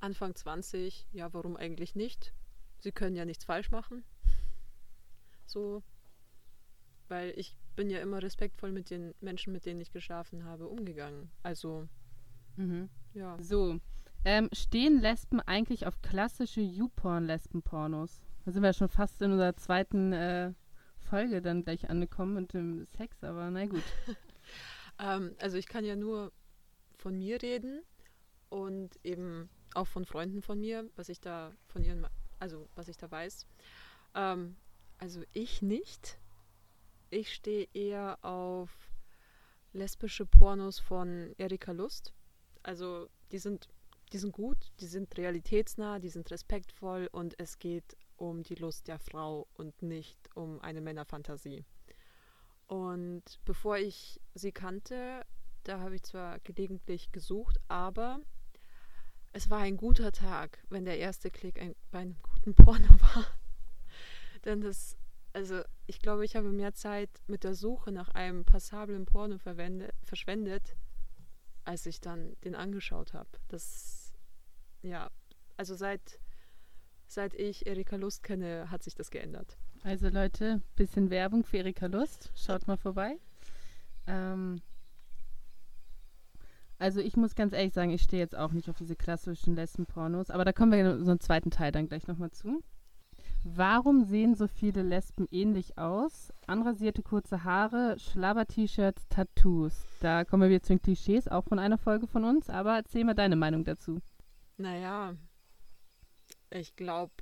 Anfang 0.00 0.34
20, 0.34 1.06
ja, 1.12 1.32
warum 1.32 1.56
eigentlich 1.56 1.94
nicht? 1.94 2.34
Sie 2.80 2.92
können 2.92 3.16
ja 3.16 3.24
nichts 3.24 3.44
falsch 3.44 3.70
machen. 3.70 4.04
So, 5.46 5.82
weil 7.08 7.32
ich 7.34 7.56
bin 7.74 7.88
ja 7.88 8.00
immer 8.00 8.22
respektvoll 8.22 8.72
mit 8.72 8.90
den 8.90 9.14
Menschen, 9.22 9.54
mit 9.54 9.64
denen 9.64 9.80
ich 9.80 9.90
geschlafen 9.90 10.44
habe, 10.44 10.68
umgegangen. 10.68 11.30
Also, 11.42 11.88
mhm. 12.56 12.90
ja. 13.14 13.38
So. 13.40 13.80
Ähm, 14.26 14.50
stehen 14.52 15.00
Lesben 15.00 15.40
eigentlich 15.40 15.86
auf 15.86 16.02
klassische 16.02 16.60
YouPorn-Lesben-Pornos? 16.60 18.20
Da 18.44 18.50
sind 18.50 18.60
wir 18.60 18.68
ja 18.68 18.74
schon 18.74 18.90
fast 18.90 19.22
in 19.22 19.32
unserer 19.32 19.56
zweiten 19.56 20.12
äh, 20.12 20.52
Folge 20.98 21.40
dann 21.40 21.64
gleich 21.64 21.88
angekommen 21.88 22.34
mit 22.34 22.52
dem 22.52 22.84
Sex, 22.84 23.24
aber 23.24 23.50
na 23.50 23.64
gut. 23.64 23.82
Ähm, 24.98 25.34
also 25.40 25.58
ich 25.58 25.66
kann 25.66 25.84
ja 25.84 25.94
nur 25.94 26.32
von 27.06 27.18
mir 27.18 27.40
reden 27.40 27.84
und 28.48 28.98
eben 29.04 29.48
auch 29.74 29.86
von 29.86 30.04
Freunden 30.04 30.42
von 30.42 30.58
mir, 30.58 30.90
was 30.96 31.08
ich 31.08 31.20
da 31.20 31.52
von 31.68 31.84
ihren, 31.84 32.04
also 32.40 32.68
was 32.74 32.88
ich 32.88 32.96
da 32.96 33.08
weiß. 33.08 33.46
Ähm, 34.16 34.56
also 34.98 35.22
ich 35.32 35.62
nicht. 35.62 36.18
Ich 37.10 37.32
stehe 37.32 37.68
eher 37.74 38.18
auf 38.24 38.90
lesbische 39.72 40.26
Pornos 40.26 40.80
von 40.80 41.32
Erika 41.38 41.70
Lust. 41.70 42.12
Also 42.64 43.08
die 43.30 43.38
sind, 43.38 43.68
die 44.12 44.18
sind 44.18 44.32
gut, 44.32 44.72
die 44.80 44.88
sind 44.88 45.16
realitätsnah, 45.16 46.00
die 46.00 46.08
sind 46.08 46.28
respektvoll 46.32 47.08
und 47.12 47.38
es 47.38 47.60
geht 47.60 47.96
um 48.16 48.42
die 48.42 48.56
Lust 48.56 48.88
der 48.88 48.98
Frau 48.98 49.46
und 49.54 49.80
nicht 49.80 50.18
um 50.34 50.60
eine 50.60 50.80
Männerfantasie. 50.80 51.64
Und 52.66 53.22
bevor 53.44 53.78
ich 53.78 54.20
sie 54.34 54.50
kannte, 54.50 55.24
da 55.66 55.80
habe 55.80 55.96
ich 55.96 56.02
zwar 56.02 56.38
gelegentlich 56.40 57.10
gesucht, 57.12 57.58
aber 57.68 58.20
es 59.32 59.50
war 59.50 59.60
ein 59.60 59.76
guter 59.76 60.12
Tag, 60.12 60.64
wenn 60.70 60.84
der 60.84 60.98
erste 60.98 61.30
Klick 61.30 61.60
ein, 61.60 61.74
bei 61.90 62.00
einem 62.00 62.16
guten 62.22 62.54
Porno 62.54 62.88
war. 63.00 63.26
Denn 64.44 64.60
das, 64.60 64.96
also 65.32 65.62
ich 65.86 66.00
glaube, 66.00 66.24
ich 66.24 66.36
habe 66.36 66.50
mehr 66.50 66.74
Zeit 66.74 67.10
mit 67.26 67.44
der 67.44 67.54
Suche 67.54 67.90
nach 67.90 68.10
einem 68.10 68.44
passablen 68.44 69.06
Porno 69.06 69.38
verschwendet, 69.38 70.76
als 71.64 71.84
ich 71.86 72.00
dann 72.00 72.36
den 72.44 72.54
angeschaut 72.54 73.12
habe. 73.12 73.28
Das, 73.48 74.12
ja, 74.82 75.10
also 75.56 75.74
seit, 75.74 76.20
seit 77.08 77.34
ich 77.34 77.66
Erika 77.66 77.96
Lust 77.96 78.22
kenne, 78.22 78.70
hat 78.70 78.84
sich 78.84 78.94
das 78.94 79.10
geändert. 79.10 79.58
Also 79.82 80.08
Leute, 80.08 80.62
bisschen 80.76 81.10
Werbung 81.10 81.44
für 81.44 81.58
Erika 81.58 81.86
Lust. 81.86 82.30
Schaut 82.36 82.66
mal 82.66 82.76
vorbei. 82.76 83.18
Ähm, 84.06 84.62
also 86.78 87.00
ich 87.00 87.16
muss 87.16 87.34
ganz 87.34 87.52
ehrlich 87.52 87.72
sagen, 87.72 87.90
ich 87.90 88.02
stehe 88.02 88.22
jetzt 88.22 88.36
auch 88.36 88.52
nicht 88.52 88.68
auf 88.68 88.76
diese 88.76 88.96
klassischen 88.96 89.54
Lesben-Pornos, 89.54 90.30
aber 90.30 90.44
da 90.44 90.52
kommen 90.52 90.72
wir 90.72 90.80
in 90.80 90.98
unserem 90.98 91.20
zweiten 91.20 91.50
Teil 91.50 91.72
dann 91.72 91.88
gleich 91.88 92.06
nochmal 92.06 92.30
zu. 92.30 92.62
Warum 93.44 94.02
sehen 94.02 94.34
so 94.34 94.48
viele 94.48 94.82
Lesben 94.82 95.28
ähnlich 95.30 95.78
aus? 95.78 96.32
Anrasierte 96.46 97.02
kurze 97.02 97.44
Haare, 97.44 97.96
Schlabber-T-Shirts, 97.98 99.08
Tattoos. 99.08 99.86
Da 100.00 100.24
kommen 100.24 100.42
wir 100.42 100.50
wieder 100.50 100.62
zu 100.62 100.72
den 100.72 100.82
Klischees, 100.82 101.28
auch 101.28 101.44
von 101.44 101.60
einer 101.60 101.78
Folge 101.78 102.08
von 102.08 102.24
uns, 102.24 102.50
aber 102.50 102.74
erzähl 102.74 103.04
mal 103.04 103.14
deine 103.14 103.36
Meinung 103.36 103.64
dazu. 103.64 104.00
Naja, 104.56 105.14
ich 106.50 106.74
glaube, 106.74 107.12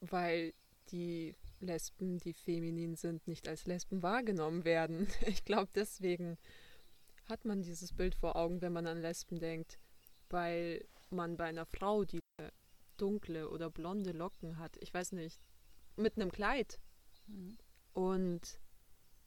weil 0.00 0.54
die 0.90 1.34
Lesben, 1.60 2.18
die 2.18 2.32
feminin 2.32 2.96
sind, 2.96 3.26
nicht 3.26 3.48
als 3.48 3.66
Lesben 3.66 4.02
wahrgenommen 4.02 4.64
werden. 4.64 5.06
Ich 5.26 5.44
glaube 5.44 5.70
deswegen. 5.74 6.38
Hat 7.28 7.44
man 7.44 7.62
dieses 7.62 7.92
Bild 7.92 8.14
vor 8.14 8.36
Augen, 8.36 8.60
wenn 8.60 8.72
man 8.72 8.86
an 8.86 9.00
Lesben 9.00 9.38
denkt, 9.38 9.78
weil 10.30 10.84
man 11.10 11.36
bei 11.36 11.44
einer 11.44 11.66
Frau, 11.66 12.04
die 12.04 12.20
dunkle 12.96 13.48
oder 13.50 13.70
blonde 13.70 14.12
Locken 14.12 14.58
hat, 14.58 14.76
ich 14.80 14.92
weiß 14.92 15.12
nicht, 15.12 15.40
mit 15.96 16.16
einem 16.16 16.30
Kleid 16.30 16.78
Mhm. 17.26 17.56
und 17.94 18.60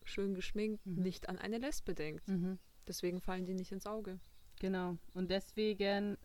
schön 0.04 0.36
geschminkt, 0.36 0.86
Mhm. 0.86 1.02
nicht 1.02 1.30
an 1.30 1.38
eine 1.38 1.58
Lesbe 1.58 1.94
denkt. 1.96 2.28
Mhm. 2.28 2.60
Deswegen 2.88 3.20
fallen 3.20 3.46
die 3.46 3.54
nicht 3.54 3.72
ins 3.72 3.86
Auge. 3.86 4.20
Genau. 4.60 4.98
Und 5.14 5.30
deswegen 5.32 6.18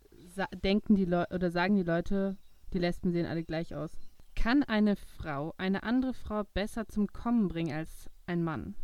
denken 0.62 0.94
die 0.94 1.04
Leute 1.04 1.34
oder 1.34 1.50
sagen 1.50 1.74
die 1.76 1.82
Leute, 1.82 2.36
die 2.72 2.78
Lesben 2.78 3.10
sehen 3.12 3.26
alle 3.26 3.42
gleich 3.44 3.74
aus. 3.74 3.90
Kann 4.34 4.62
eine 4.62 4.96
Frau 4.96 5.52
eine 5.58 5.82
andere 5.82 6.14
Frau 6.14 6.44
besser 6.44 6.88
zum 6.88 7.06
Kommen 7.08 7.48
bringen 7.48 7.72
als 7.74 8.08
ein 8.26 8.42
Mann? 8.42 8.74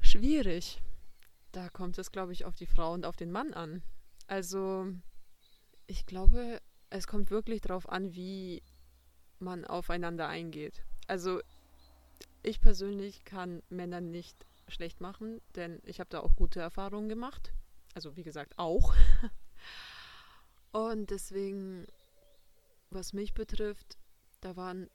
Schwierig. 0.00 0.80
Da 1.52 1.68
kommt 1.68 1.98
es, 1.98 2.12
glaube 2.12 2.32
ich, 2.32 2.44
auf 2.44 2.54
die 2.54 2.66
Frau 2.66 2.92
und 2.92 3.04
auf 3.04 3.16
den 3.16 3.30
Mann 3.30 3.52
an. 3.54 3.82
Also, 4.26 4.86
ich 5.86 6.06
glaube, 6.06 6.60
es 6.90 7.06
kommt 7.06 7.30
wirklich 7.30 7.60
darauf 7.60 7.88
an, 7.88 8.14
wie 8.14 8.62
man 9.40 9.64
aufeinander 9.64 10.28
eingeht. 10.28 10.84
Also, 11.08 11.40
ich 12.42 12.60
persönlich 12.60 13.24
kann 13.24 13.62
Männer 13.68 14.00
nicht 14.00 14.46
schlecht 14.68 15.00
machen, 15.00 15.40
denn 15.56 15.80
ich 15.84 15.98
habe 15.98 16.10
da 16.10 16.20
auch 16.20 16.36
gute 16.36 16.60
Erfahrungen 16.60 17.08
gemacht. 17.08 17.52
Also, 17.94 18.16
wie 18.16 18.22
gesagt, 18.22 18.58
auch. 18.58 18.94
Und 20.72 21.10
deswegen, 21.10 21.86
was 22.90 23.12
mich 23.12 23.34
betrifft, 23.34 23.98
da 24.40 24.56
waren 24.56 24.88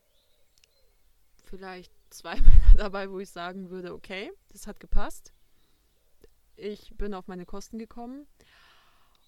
vielleicht 1.43 1.91
zwei 2.09 2.35
Männer 2.41 2.75
dabei, 2.77 3.11
wo 3.11 3.19
ich 3.19 3.29
sagen 3.29 3.69
würde, 3.69 3.93
okay, 3.93 4.31
das 4.49 4.67
hat 4.67 4.79
gepasst. 4.79 5.33
Ich 6.57 6.95
bin 6.95 7.13
auf 7.13 7.27
meine 7.27 7.45
Kosten 7.45 7.77
gekommen. 7.77 8.27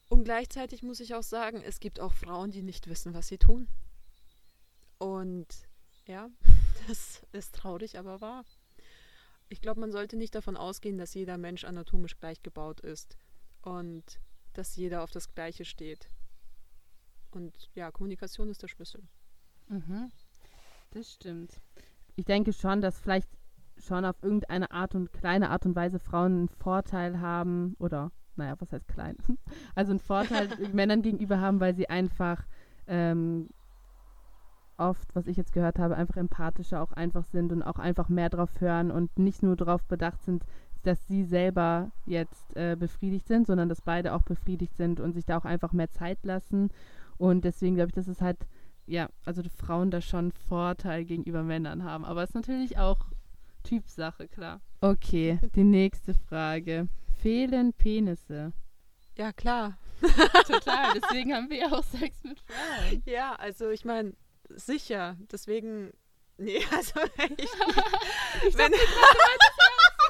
Und 0.09 0.23
gleichzeitig 0.23 0.83
muss 0.83 0.99
ich 0.99 1.15
auch 1.15 1.23
sagen, 1.23 1.61
es 1.61 1.79
gibt 1.79 1.99
auch 1.99 2.13
Frauen, 2.13 2.51
die 2.51 2.63
nicht 2.63 2.87
wissen, 2.87 3.13
was 3.13 3.27
sie 3.27 3.37
tun. 3.37 3.67
Und 4.97 5.47
ja, 6.05 6.29
das 6.87 7.25
ist 7.33 7.55
traurig, 7.55 7.99
aber 7.99 8.21
wahr. 8.21 8.45
Ich 9.49 9.61
glaube, 9.61 9.79
man 9.79 9.91
sollte 9.91 10.17
nicht 10.17 10.35
davon 10.35 10.57
ausgehen, 10.57 10.97
dass 10.97 11.13
jeder 11.13 11.37
Mensch 11.37 11.63
anatomisch 11.63 12.17
gleich 12.17 12.41
gebaut 12.41 12.81
ist 12.81 13.17
und 13.61 14.19
dass 14.53 14.75
jeder 14.75 15.03
auf 15.03 15.11
das 15.11 15.33
Gleiche 15.33 15.65
steht. 15.65 16.09
Und 17.31 17.69
ja, 17.75 17.91
Kommunikation 17.91 18.49
ist 18.49 18.63
der 18.63 18.67
Schlüssel. 18.67 19.03
Mhm. 19.67 20.11
Das 20.91 21.13
stimmt. 21.13 21.61
Ich 22.15 22.25
denke 22.25 22.53
schon, 22.53 22.81
dass 22.81 22.99
vielleicht 22.99 23.29
schon 23.79 24.05
auf 24.05 24.15
irgendeine 24.21 24.71
Art 24.71 24.95
und 24.95 25.13
kleine 25.13 25.49
Art 25.49 25.65
und 25.65 25.75
Weise 25.75 25.99
Frauen 25.99 26.33
einen 26.33 26.49
Vorteil 26.49 27.19
haben 27.19 27.75
oder 27.79 28.11
naja, 28.35 28.55
was 28.59 28.71
heißt 28.71 28.87
klein? 28.87 29.17
Also 29.75 29.91
einen 29.91 29.99
Vorteil 29.99 30.47
Männern 30.73 31.01
gegenüber 31.01 31.41
haben, 31.41 31.59
weil 31.59 31.75
sie 31.75 31.89
einfach 31.89 32.45
ähm, 32.87 33.49
oft, 34.77 35.15
was 35.15 35.27
ich 35.27 35.37
jetzt 35.37 35.53
gehört 35.53 35.79
habe, 35.79 35.95
einfach 35.95 36.17
empathischer 36.17 36.81
auch 36.81 36.91
einfach 36.93 37.25
sind 37.25 37.51
und 37.51 37.63
auch 37.63 37.79
einfach 37.79 38.09
mehr 38.09 38.29
drauf 38.29 38.61
hören 38.61 38.91
und 38.91 39.17
nicht 39.17 39.43
nur 39.43 39.55
darauf 39.55 39.83
bedacht 39.83 40.23
sind, 40.23 40.43
dass 40.83 41.05
sie 41.07 41.23
selber 41.23 41.91
jetzt 42.05 42.55
äh, 42.55 42.75
befriedigt 42.79 43.27
sind, 43.27 43.47
sondern 43.47 43.67
dass 43.67 43.81
beide 43.81 44.13
auch 44.13 44.21
befriedigt 44.21 44.77
sind 44.77 44.99
und 44.99 45.13
sich 45.13 45.25
da 45.25 45.37
auch 45.37 45.45
einfach 45.45 45.73
mehr 45.73 45.89
Zeit 45.89 46.19
lassen. 46.23 46.69
Und 47.17 47.43
deswegen 47.43 47.75
glaube 47.75 47.89
ich, 47.89 47.95
dass 47.95 48.07
es 48.07 48.21
halt, 48.21 48.37
ja, 48.85 49.09
also 49.25 49.41
die 49.41 49.49
Frauen 49.49 49.91
da 49.91 49.99
schon 50.01 50.31
Vorteil 50.31 51.03
gegenüber 51.03 51.43
Männern 51.43 51.83
haben. 51.83 52.05
Aber 52.05 52.23
es 52.23 52.29
ist 52.29 52.35
natürlich 52.35 52.77
auch 52.77 53.07
Typsache, 53.67 54.27
klar. 54.27 54.61
Okay, 54.81 55.39
die 55.55 55.63
nächste 55.63 56.13
Frage. 56.13 56.87
Fehlen 57.21 57.73
Penisse? 57.73 58.53
Ja, 59.17 59.33
klar. 59.33 59.77
Total, 60.47 60.93
deswegen 60.99 61.33
haben 61.33 61.49
wir 61.49 61.57
ja 61.57 61.71
auch 61.71 61.83
Sex 61.83 62.23
mit 62.23 62.39
Frauen. 62.41 63.01
Ja, 63.05 63.33
also 63.35 63.69
ich 63.71 63.83
meine, 63.83 64.13
sicher. 64.49 65.17
Deswegen. 65.31 65.91
Nee, 66.37 66.61
also 66.75 66.99
ich. 67.37 67.49
Ich 68.47 68.55
Wenn- 68.57 68.71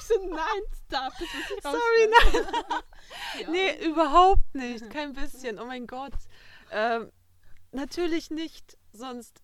so, 0.04 0.26
nein, 0.30 0.62
stop, 0.86 1.14
ich 1.20 1.62
Sorry, 1.64 1.76
rausschneiden. 1.76 2.64
Ja. 3.42 3.50
nee, 3.50 3.86
überhaupt 3.86 4.54
nicht. 4.56 4.90
Kein 4.90 5.14
bisschen. 5.14 5.60
Oh 5.60 5.66
mein 5.66 5.88
Gott. 5.88 6.14
Ähm, 6.72 7.12
natürlich 7.72 8.30
nicht. 8.30 8.78
Sonst. 8.92 9.42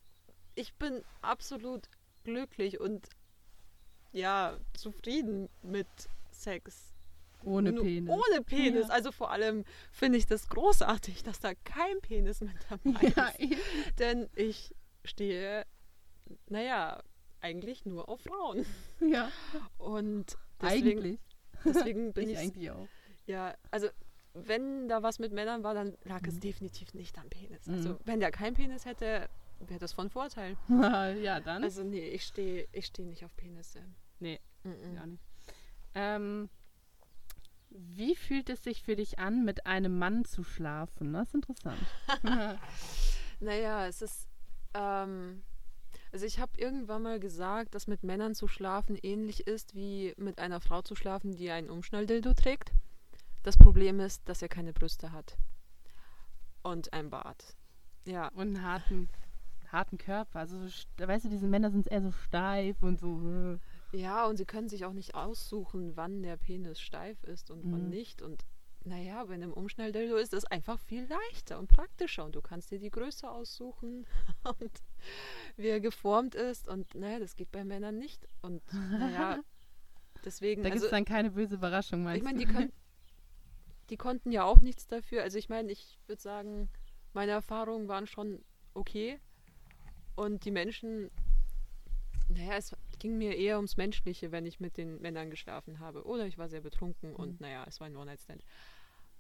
Ich 0.55 0.75
bin 0.75 1.03
absolut 1.22 1.89
glücklich 2.24 2.79
und 2.79 3.08
ja, 4.13 4.58
zufrieden 4.74 5.50
mit 5.62 5.88
Sex. 6.32 6.93
Ohne 7.43 7.74
Penis. 7.74 8.10
Ohne 8.10 8.41
Penis. 8.43 8.88
Ja. 8.88 8.93
Also 8.93 9.12
vor 9.12 9.29
allem 9.32 9.65
finde 9.91 10.17
ich 10.17 10.25
das 10.27 10.48
großartig, 10.48 11.24
dass 11.24 11.41
da 11.41 11.53
kein 11.65 12.00
Penis 12.01 12.39
mit 12.39 12.53
dabei 12.70 13.12
Ja, 13.15 13.27
ist. 13.27 13.39
eben. 13.41 13.60
Denn 14.00 14.29
ich 14.36 14.74
stehe, 15.03 15.65
naja, 16.48 17.03
eigentlich 17.41 17.86
nur 17.86 18.08
auf 18.08 18.22
Frauen. 18.22 18.65
ja. 19.01 19.29
Und 19.77 20.38
deswegen, 20.62 21.00
eigentlich. 21.00 21.20
deswegen 21.65 22.13
bin 22.13 22.29
ich 22.29 22.36
ich, 22.36 22.39
eigentlich 22.39 22.72
auch. 22.72 22.88
ja, 23.25 23.53
also 23.72 23.89
wenn 24.34 24.88
da 24.88 25.03
was 25.03 25.20
mit 25.20 25.34
Männern 25.34 25.63
war, 25.63 25.74
dann 25.74 25.98
lag 26.05 26.22
es 26.25 26.36
Mhm. 26.36 26.39
definitiv 26.39 26.93
nicht 26.93 27.17
am 27.20 27.29
Penis. 27.29 27.67
Mhm. 27.67 27.74
Also 27.74 28.00
wenn 28.05 28.20
der 28.22 28.32
kein 28.32 28.53
Penis 28.53 28.86
hätte, 28.86 29.29
wäre 29.60 29.79
das 29.79 29.91
von 29.91 30.10
Vorteil. 30.10 30.55
ja, 31.22 31.41
dann. 31.41 31.62
Also 31.63 31.84
nee, 31.84 32.08
ich 32.08 32.24
stehe 32.24 32.67
ich 32.72 32.86
steh 32.86 33.03
nicht 33.03 33.25
auf 33.25 33.36
Penisse. 33.36 33.84
Nee. 34.23 34.39
Mhm. 34.63 34.95
Ja, 34.95 35.05
nicht. 35.05 35.23
Ähm, 35.95 36.49
wie 37.69 38.15
fühlt 38.15 38.49
es 38.49 38.63
sich 38.63 38.83
für 38.83 38.95
dich 38.95 39.19
an, 39.19 39.45
mit 39.45 39.65
einem 39.65 39.97
Mann 39.97 40.25
zu 40.25 40.43
schlafen? 40.43 41.13
Das 41.13 41.27
ist 41.27 41.35
interessant. 41.35 41.79
Naja, 43.39 43.87
es 43.87 44.01
ist. 44.01 44.27
Ähm, 44.73 45.43
also 46.13 46.25
ich 46.25 46.39
habe 46.39 46.51
irgendwann 46.57 47.01
mal 47.01 47.19
gesagt, 47.19 47.75
dass 47.75 47.87
mit 47.87 48.03
Männern 48.03 48.35
zu 48.35 48.47
schlafen 48.47 48.97
ähnlich 49.01 49.47
ist 49.47 49.75
wie 49.75 50.13
mit 50.15 50.39
einer 50.39 50.61
Frau 50.61 50.81
zu 50.81 50.95
schlafen, 50.95 51.35
die 51.35 51.51
einen 51.51 51.69
Umschnalldildo 51.69 52.35
trägt. 52.35 52.71
Das 53.41 53.57
Problem 53.57 53.99
ist, 53.99 54.29
dass 54.29 54.41
er 54.41 54.47
keine 54.47 54.71
Brüste 54.71 55.11
hat. 55.11 55.37
Und 56.61 56.93
ein 56.93 57.09
Bart. 57.09 57.57
Ja. 58.05 58.29
und 58.29 58.55
einen 58.55 58.63
harten, 58.63 59.09
harten 59.71 59.97
Körper. 59.97 60.39
Also, 60.39 60.65
so 60.67 60.83
weißt 60.97 61.25
du, 61.25 61.29
diese 61.29 61.47
Männer 61.47 61.71
sind 61.71 61.91
eher 61.91 62.01
so 62.01 62.11
steif 62.11 62.81
und 62.81 62.99
so. 62.99 63.59
Ja, 63.93 64.25
und 64.25 64.38
sie 64.38 64.45
können 64.45 64.69
sich 64.69 64.85
auch 64.85 64.93
nicht 64.93 65.15
aussuchen, 65.15 65.95
wann 65.95 66.23
der 66.23 66.38
Penis 66.38 66.79
steif 66.79 67.23
ist 67.23 67.51
und 67.51 67.71
wann 67.71 67.83
Mhm. 67.85 67.89
nicht. 67.89 68.21
Und 68.21 68.43
naja, 68.85 69.23
bei 69.23 69.35
einem 69.35 69.53
Umschnalldildo 69.53 70.15
ist 70.17 70.33
das 70.33 70.45
einfach 70.45 70.79
viel 70.79 71.05
leichter 71.05 71.59
und 71.59 71.67
praktischer. 71.67 72.25
Und 72.25 72.35
du 72.35 72.41
kannst 72.41 72.71
dir 72.71 72.79
die 72.79 72.89
Größe 72.89 73.29
aussuchen 73.29 74.05
und 74.43 74.71
wie 75.55 75.67
er 75.67 75.79
geformt 75.79 76.35
ist. 76.35 76.67
Und 76.67 76.95
naja, 76.95 77.19
das 77.19 77.35
geht 77.35 77.51
bei 77.51 77.63
Männern 77.63 77.97
nicht. 77.97 78.27
Und 78.41 78.62
naja, 78.73 79.39
deswegen. 80.25 80.63
Da 80.63 80.69
gibt 80.69 80.77
also, 80.77 80.88
es 80.88 80.91
dann 80.91 81.05
keine 81.05 81.31
böse 81.31 81.55
Überraschung, 81.55 82.03
meinst 82.03 82.17
ich 82.17 82.23
meine, 82.23 82.39
du? 82.39 82.45
die, 82.45 82.51
können, 82.51 82.73
die 83.89 83.97
konnten 83.97 84.31
ja 84.31 84.43
auch 84.43 84.59
nichts 84.62 84.88
dafür. 84.88 85.21
Also 85.21 85.38
ich 85.38 85.50
meine, 85.50 85.71
ich 85.71 86.00
würde 86.07 86.21
sagen, 86.21 86.67
meine 87.13 87.31
Erfahrungen 87.31 87.88
waren 87.88 88.07
schon 88.07 88.43
okay. 88.73 89.19
Und 90.15 90.45
die 90.45 90.51
Menschen, 90.51 91.09
naja, 92.29 92.57
es 92.57 92.75
ging 92.99 93.17
mir 93.17 93.35
eher 93.35 93.57
ums 93.57 93.77
Menschliche, 93.77 94.31
wenn 94.31 94.45
ich 94.45 94.59
mit 94.59 94.77
den 94.77 95.01
Männern 95.01 95.29
geschlafen 95.29 95.79
habe. 95.79 96.05
Oder 96.05 96.25
ich 96.25 96.37
war 96.37 96.49
sehr 96.49 96.61
betrunken 96.61 97.13
und 97.13 97.41
naja, 97.41 97.65
es 97.67 97.79
war 97.79 97.87
ein 97.87 97.95
One-Night-Stand. 97.95 98.43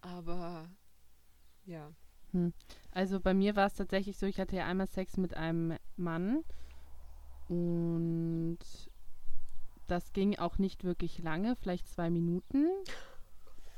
Aber 0.01 0.69
ja. 1.65 1.91
Also 2.91 3.19
bei 3.19 3.33
mir 3.33 3.55
war 3.55 3.67
es 3.67 3.75
tatsächlich 3.75 4.17
so, 4.17 4.25
ich 4.25 4.39
hatte 4.39 4.55
ja 4.55 4.65
einmal 4.65 4.87
Sex 4.87 5.17
mit 5.17 5.35
einem 5.35 5.77
Mann 5.95 6.43
und 7.47 8.57
das 9.87 10.13
ging 10.13 10.39
auch 10.39 10.57
nicht 10.57 10.83
wirklich 10.83 11.19
lange, 11.19 11.55
vielleicht 11.55 11.87
zwei 11.87 12.09
Minuten. 12.09 12.67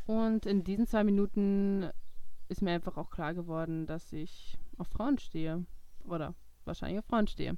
Und 0.05 0.45
in 0.45 0.63
diesen 0.63 0.87
zwei 0.87 1.03
Minuten 1.03 1.89
ist 2.47 2.61
mir 2.61 2.71
einfach 2.71 2.97
auch 2.97 3.09
klar 3.09 3.33
geworden, 3.33 3.87
dass 3.87 4.13
ich 4.13 4.57
auf 4.77 4.87
Frauen 4.87 5.17
stehe. 5.17 5.65
Oder 6.05 6.35
wahrscheinlich 6.63 6.99
auf 6.99 7.05
Frauen 7.05 7.27
stehe. 7.27 7.57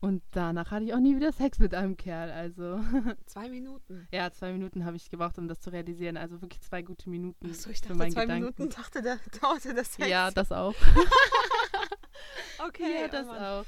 Und 0.00 0.22
danach 0.30 0.70
hatte 0.70 0.84
ich 0.86 0.94
auch 0.94 0.98
nie 0.98 1.14
wieder 1.14 1.30
Sex 1.30 1.58
mit 1.58 1.74
einem 1.74 1.96
Kerl. 1.96 2.30
Also 2.30 2.80
Zwei 3.26 3.48
Minuten. 3.50 4.08
ja, 4.10 4.30
zwei 4.32 4.52
Minuten 4.52 4.84
habe 4.86 4.96
ich 4.96 5.10
gebraucht, 5.10 5.38
um 5.38 5.46
das 5.46 5.60
zu 5.60 5.70
realisieren. 5.70 6.16
Also 6.16 6.40
wirklich 6.40 6.62
zwei 6.62 6.80
gute 6.82 7.10
Minuten 7.10 7.50
Achso, 7.50 7.68
ich 7.68 7.78
für 7.78 7.88
dachte 7.88 7.98
meinen 7.98 8.12
zwei 8.12 8.22
Gedanken. 8.22 8.54
Minuten, 8.56 8.70
dachte, 8.70 9.02
da 9.02 9.16
dauerte 9.40 9.74
das 9.74 9.92
Sex. 9.94 10.08
Ja, 10.08 10.30
das 10.30 10.52
auch. 10.52 10.74
okay. 12.66 13.02
ja, 13.02 13.08
das 13.08 13.26
oh 13.26 13.30
auch. 13.32 13.64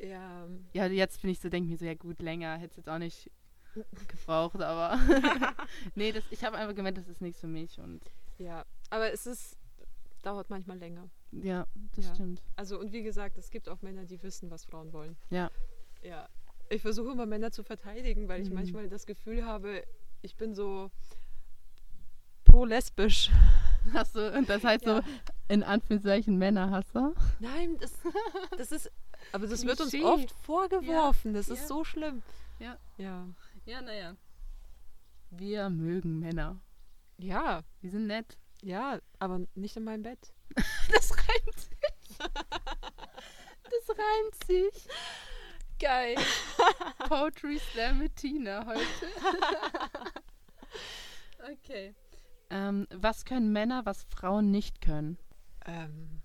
Ja, 0.00 0.46
Ja, 0.72 0.86
jetzt 0.86 1.20
bin 1.22 1.30
ich 1.30 1.40
so, 1.40 1.48
denke 1.48 1.68
mir 1.68 1.76
so, 1.76 1.84
ja 1.84 1.94
gut, 1.94 2.18
länger 2.20 2.54
hätte 2.56 2.70
es 2.72 2.76
jetzt 2.78 2.88
auch 2.88 2.98
nicht 2.98 3.30
gebraucht, 4.08 4.60
aber 4.62 4.98
nee, 5.94 6.12
das, 6.12 6.24
ich 6.30 6.44
habe 6.44 6.56
einfach 6.56 6.74
gemerkt, 6.74 6.98
das 6.98 7.08
ist 7.08 7.20
nichts 7.20 7.40
für 7.40 7.46
mich 7.48 7.78
und 7.78 8.00
ja. 8.38 8.64
Aber 8.90 9.12
es 9.12 9.26
ist, 9.26 9.56
dauert 10.22 10.48
manchmal 10.50 10.78
länger. 10.78 11.08
ja, 11.32 11.66
das 11.96 12.06
Ja. 12.06 12.14
stimmt. 12.14 12.42
Also 12.56 12.78
und 12.78 12.92
wie 12.92 13.02
gesagt, 13.02 13.36
es 13.38 13.50
gibt 13.50 13.68
auch 13.68 13.82
Männer, 13.82 14.04
die 14.04 14.22
wissen, 14.22 14.50
was 14.50 14.64
Frauen 14.64 14.92
wollen. 14.92 15.16
Ja. 15.30 15.50
Ja. 16.04 16.28
Ich 16.70 16.82
versuche 16.82 17.12
immer 17.12 17.26
Männer 17.26 17.50
zu 17.50 17.62
verteidigen, 17.62 18.28
weil 18.28 18.40
ich 18.42 18.48
Mhm. 18.48 18.54
manchmal 18.54 18.88
das 18.88 19.06
Gefühl 19.06 19.44
habe, 19.44 19.84
ich 20.22 20.36
bin 20.36 20.54
so 20.54 20.90
pro 22.44 22.64
lesbisch. 22.64 23.30
Achso, 23.94 24.28
und 24.28 24.48
das 24.48 24.64
heißt 24.64 24.86
Ja. 24.86 25.02
so 25.02 25.08
in 25.48 25.62
Anführungszeichen 25.62 26.38
Männerhasser. 26.38 27.12
Nein, 27.40 27.76
das, 27.78 27.92
das 28.58 28.72
ist. 28.72 28.90
Aber 29.32 29.46
das 29.46 29.64
wird 29.64 29.80
uns 29.80 29.94
oft 29.94 30.30
vorgeworfen. 30.30 31.34
Das 31.34 31.48
Ja. 31.48 31.54
ist 31.54 31.68
so 31.68 31.84
schlimm. 31.84 32.22
Ja. 32.58 32.78
Ja. 32.96 33.26
Ja, 33.66 33.82
naja. 33.82 34.16
Wir 35.30 35.68
mögen 35.70 36.20
Männer. 36.20 36.60
Ja. 37.18 37.62
Die 37.82 37.88
sind 37.88 38.06
nett. 38.06 38.38
Ja, 38.62 38.98
aber 39.18 39.40
nicht 39.54 39.76
in 39.76 39.84
meinem 39.84 40.02
Bett. 40.02 40.32
Das 40.92 41.10
reimt 41.12 41.58
sich. 41.60 42.18
Das 42.18 43.96
reimt 43.96 44.44
sich. 44.46 44.86
Geil. 45.84 46.16
Poetry 47.08 47.58
Slam 47.58 47.98
mit 47.98 48.16
Tina 48.16 48.64
heute. 48.64 48.80
okay. 51.52 51.94
Ähm, 52.48 52.86
was 52.90 53.26
können 53.26 53.52
Männer, 53.52 53.84
was 53.84 54.04
Frauen 54.04 54.50
nicht 54.50 54.80
können? 54.80 55.18
Ähm, 55.66 56.22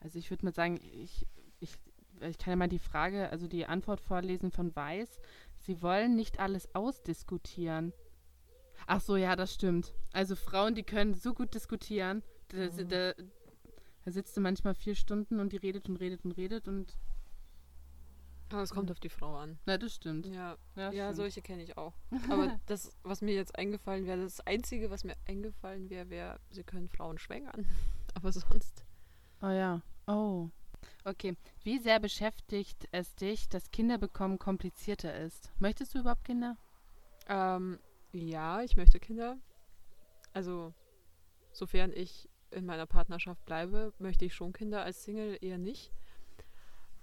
Also 0.00 0.18
ich 0.18 0.30
würde 0.30 0.46
mal 0.46 0.54
sagen, 0.54 0.80
ich, 0.82 1.26
ich, 1.60 1.74
ich 2.20 2.38
kann 2.38 2.52
ja 2.52 2.56
mal 2.56 2.68
die 2.68 2.78
Frage, 2.78 3.28
also 3.30 3.46
die 3.46 3.66
Antwort 3.66 4.00
vorlesen 4.00 4.50
von 4.50 4.74
Weiß. 4.74 5.20
Sie 5.58 5.82
wollen 5.82 6.16
nicht 6.16 6.38
alles 6.38 6.74
ausdiskutieren. 6.74 7.92
Ach 8.86 9.02
so, 9.02 9.16
ja, 9.16 9.36
das 9.36 9.52
stimmt. 9.52 9.92
Also 10.12 10.34
Frauen, 10.34 10.74
die 10.74 10.84
können 10.84 11.12
so 11.12 11.34
gut 11.34 11.52
diskutieren. 11.52 12.22
Da, 12.48 12.56
Mhm. 12.56 12.88
da, 12.88 13.12
da 14.04 14.10
sitzt 14.10 14.34
du 14.34 14.40
manchmal 14.40 14.74
vier 14.74 14.94
Stunden 14.94 15.40
und 15.40 15.52
die 15.52 15.58
redet 15.58 15.90
und 15.90 15.96
redet 15.96 16.24
und 16.24 16.32
redet 16.32 16.68
und 16.68 16.96
aber 18.50 18.62
es 18.62 18.70
kommt 18.70 18.90
auf 18.90 19.00
die 19.00 19.08
Frau 19.08 19.36
an. 19.36 19.58
na, 19.66 19.76
das 19.78 19.94
stimmt. 19.94 20.26
Ja, 20.26 20.56
Ja, 20.76 20.90
ja 20.90 21.04
stimmt. 21.04 21.16
solche 21.16 21.42
kenne 21.42 21.62
ich 21.62 21.76
auch. 21.76 21.94
Aber 22.30 22.58
das, 22.66 22.90
was 23.02 23.20
mir 23.20 23.34
jetzt 23.34 23.58
eingefallen 23.58 24.06
wäre, 24.06 24.22
das 24.22 24.40
Einzige, 24.40 24.90
was 24.90 25.04
mir 25.04 25.16
eingefallen 25.26 25.90
wäre, 25.90 26.08
wäre, 26.10 26.40
sie 26.50 26.64
können 26.64 26.88
Frauen 26.88 27.18
schwängern. 27.18 27.66
Aber 28.14 28.32
sonst. 28.32 28.84
Oh 29.42 29.48
ja. 29.48 29.82
Oh. 30.06 30.48
Okay. 31.04 31.36
Wie 31.62 31.78
sehr 31.78 32.00
beschäftigt 32.00 32.88
es 32.92 33.14
dich, 33.14 33.48
dass 33.48 33.70
Kinderbekommen 33.70 34.38
komplizierter 34.38 35.14
ist? 35.18 35.52
Möchtest 35.58 35.94
du 35.94 36.00
überhaupt 36.00 36.24
Kinder? 36.24 36.56
Ähm, 37.28 37.78
ja, 38.12 38.62
ich 38.62 38.76
möchte 38.76 38.98
Kinder. 38.98 39.36
Also, 40.32 40.72
sofern 41.52 41.92
ich 41.92 42.28
in 42.50 42.64
meiner 42.64 42.86
Partnerschaft 42.86 43.44
bleibe, 43.44 43.92
möchte 43.98 44.24
ich 44.24 44.34
schon 44.34 44.52
Kinder 44.52 44.82
als 44.82 45.04
Single 45.04 45.36
eher 45.40 45.58
nicht. 45.58 45.92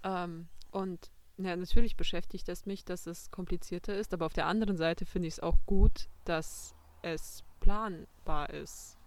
Ähm, 0.02 0.48
und 0.70 1.10
ja, 1.38 1.54
natürlich 1.56 1.96
beschäftigt 1.96 2.48
es 2.48 2.66
mich, 2.66 2.84
dass 2.84 3.06
es 3.06 3.30
komplizierter 3.30 3.94
ist, 3.96 4.14
aber 4.14 4.26
auf 4.26 4.32
der 4.32 4.46
anderen 4.46 4.76
Seite 4.76 5.04
finde 5.04 5.28
ich 5.28 5.34
es 5.34 5.40
auch 5.40 5.58
gut, 5.66 6.08
dass 6.24 6.74
es 7.02 7.44
planbar 7.60 8.50
ist. 8.50 8.98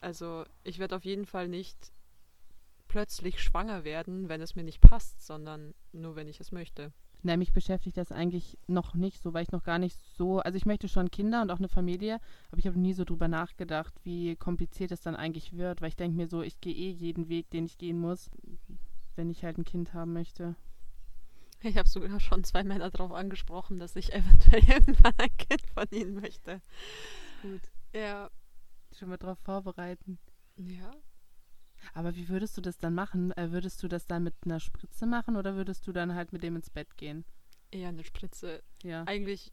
Also, 0.00 0.44
ich 0.64 0.78
werde 0.78 0.96
auf 0.96 1.04
jeden 1.04 1.26
Fall 1.26 1.48
nicht 1.48 1.92
plötzlich 2.88 3.42
schwanger 3.42 3.84
werden, 3.84 4.28
wenn 4.28 4.40
es 4.40 4.54
mir 4.54 4.64
nicht 4.64 4.80
passt, 4.80 5.26
sondern 5.26 5.74
nur, 5.92 6.16
wenn 6.16 6.28
ich 6.28 6.40
es 6.40 6.52
möchte. 6.52 6.92
Na, 7.22 7.38
mich 7.38 7.52
beschäftigt 7.52 7.96
das 7.96 8.12
eigentlich 8.12 8.58
noch 8.66 8.94
nicht 8.94 9.22
so, 9.22 9.32
weil 9.32 9.44
ich 9.44 9.50
noch 9.50 9.64
gar 9.64 9.78
nicht 9.78 9.96
so, 10.16 10.40
also 10.40 10.56
ich 10.56 10.66
möchte 10.66 10.88
schon 10.88 11.10
Kinder 11.10 11.40
und 11.40 11.50
auch 11.50 11.58
eine 11.58 11.70
Familie, 11.70 12.20
aber 12.50 12.58
ich 12.58 12.66
habe 12.66 12.78
nie 12.78 12.92
so 12.92 13.04
drüber 13.04 13.28
nachgedacht, 13.28 13.94
wie 14.04 14.36
kompliziert 14.36 14.92
es 14.92 15.00
dann 15.00 15.16
eigentlich 15.16 15.56
wird, 15.56 15.80
weil 15.80 15.88
ich 15.88 15.96
denke 15.96 16.18
mir 16.18 16.28
so, 16.28 16.42
ich 16.42 16.60
gehe 16.60 16.74
eh 16.74 16.90
jeden 16.90 17.30
Weg, 17.30 17.48
den 17.48 17.64
ich 17.64 17.78
gehen 17.78 17.98
muss, 17.98 18.30
wenn 19.16 19.30
ich 19.30 19.42
halt 19.42 19.56
ein 19.56 19.64
Kind 19.64 19.94
haben 19.94 20.12
möchte. 20.12 20.54
Ich 21.64 21.76
habe 21.78 21.88
sogar 21.88 22.20
schon 22.20 22.44
zwei 22.44 22.62
Männer 22.62 22.90
darauf 22.90 23.12
angesprochen, 23.12 23.78
dass 23.78 23.96
ich 23.96 24.12
eventuell 24.14 24.62
irgendwann 24.68 25.14
ein 25.18 25.36
Kind 25.36 25.62
von 25.72 25.86
ihnen 25.90 26.14
möchte. 26.20 26.60
Gut. 27.42 27.62
Ja. 27.94 28.30
Schon 28.92 29.08
mal 29.08 29.16
drauf 29.16 29.38
vorbereiten. 29.40 30.18
Ja. 30.56 30.94
Aber 31.92 32.14
wie 32.16 32.28
würdest 32.28 32.56
du 32.56 32.60
das 32.60 32.78
dann 32.78 32.94
machen? 32.94 33.32
Äh, 33.32 33.50
würdest 33.50 33.82
du 33.82 33.88
das 33.88 34.06
dann 34.06 34.22
mit 34.24 34.34
einer 34.44 34.60
Spritze 34.60 35.06
machen 35.06 35.36
oder 35.36 35.54
würdest 35.56 35.86
du 35.86 35.92
dann 35.92 36.14
halt 36.14 36.32
mit 36.32 36.42
dem 36.42 36.56
ins 36.56 36.70
Bett 36.70 36.96
gehen? 36.96 37.24
Eher 37.70 37.88
eine 37.88 38.04
Spritze. 38.04 38.62
Ja. 38.82 39.04
Eigentlich 39.04 39.52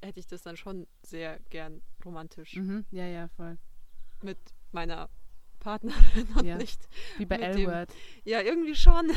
hätte 0.00 0.20
ich 0.20 0.26
das 0.26 0.42
dann 0.42 0.56
schon 0.56 0.86
sehr 1.02 1.38
gern 1.50 1.82
romantisch 2.04 2.56
Mhm. 2.56 2.84
Ja, 2.90 3.04
ja, 3.06 3.28
voll. 3.28 3.58
mit 4.22 4.38
meiner 4.72 5.08
Partnerin 5.58 6.28
und 6.36 6.44
Ja. 6.44 6.56
nicht. 6.56 6.88
Wie 7.16 7.26
bei 7.26 7.36
L-Word. 7.36 7.92
Ja, 8.24 8.40
irgendwie 8.40 8.74
schon. 8.74 9.10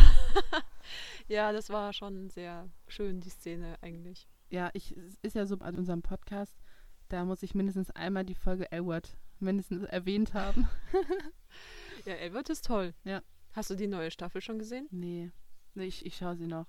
ja, 1.27 1.51
das 1.51 1.69
war 1.69 1.93
schon 1.93 2.29
sehr 2.29 2.69
schön, 2.87 3.19
die 3.21 3.29
Szene 3.29 3.77
eigentlich. 3.81 4.27
Ja, 4.49 4.69
ich, 4.73 4.95
es 4.97 5.17
ist 5.21 5.35
ja 5.35 5.45
so 5.45 5.57
bei 5.57 5.69
unserem 5.69 6.01
Podcast, 6.01 6.55
da 7.07 7.23
muss 7.25 7.43
ich 7.43 7.55
mindestens 7.55 7.89
einmal 7.91 8.25
die 8.25 8.35
Folge 8.35 8.71
L-Word 8.71 9.17
mindestens 9.39 9.83
erwähnt 9.83 10.33
haben. 10.33 10.67
Ja, 12.05 12.13
Elbert 12.13 12.49
ist 12.49 12.65
toll. 12.65 12.95
Ja. 13.03 13.21
Hast 13.51 13.69
du 13.69 13.75
die 13.75 13.85
neue 13.85 14.09
Staffel 14.09 14.41
schon 14.41 14.57
gesehen? 14.57 14.87
Nee, 14.89 15.29
nee 15.75 15.85
ich, 15.85 16.03
ich 16.05 16.15
schaue 16.15 16.35
sie 16.35 16.47
noch. 16.47 16.65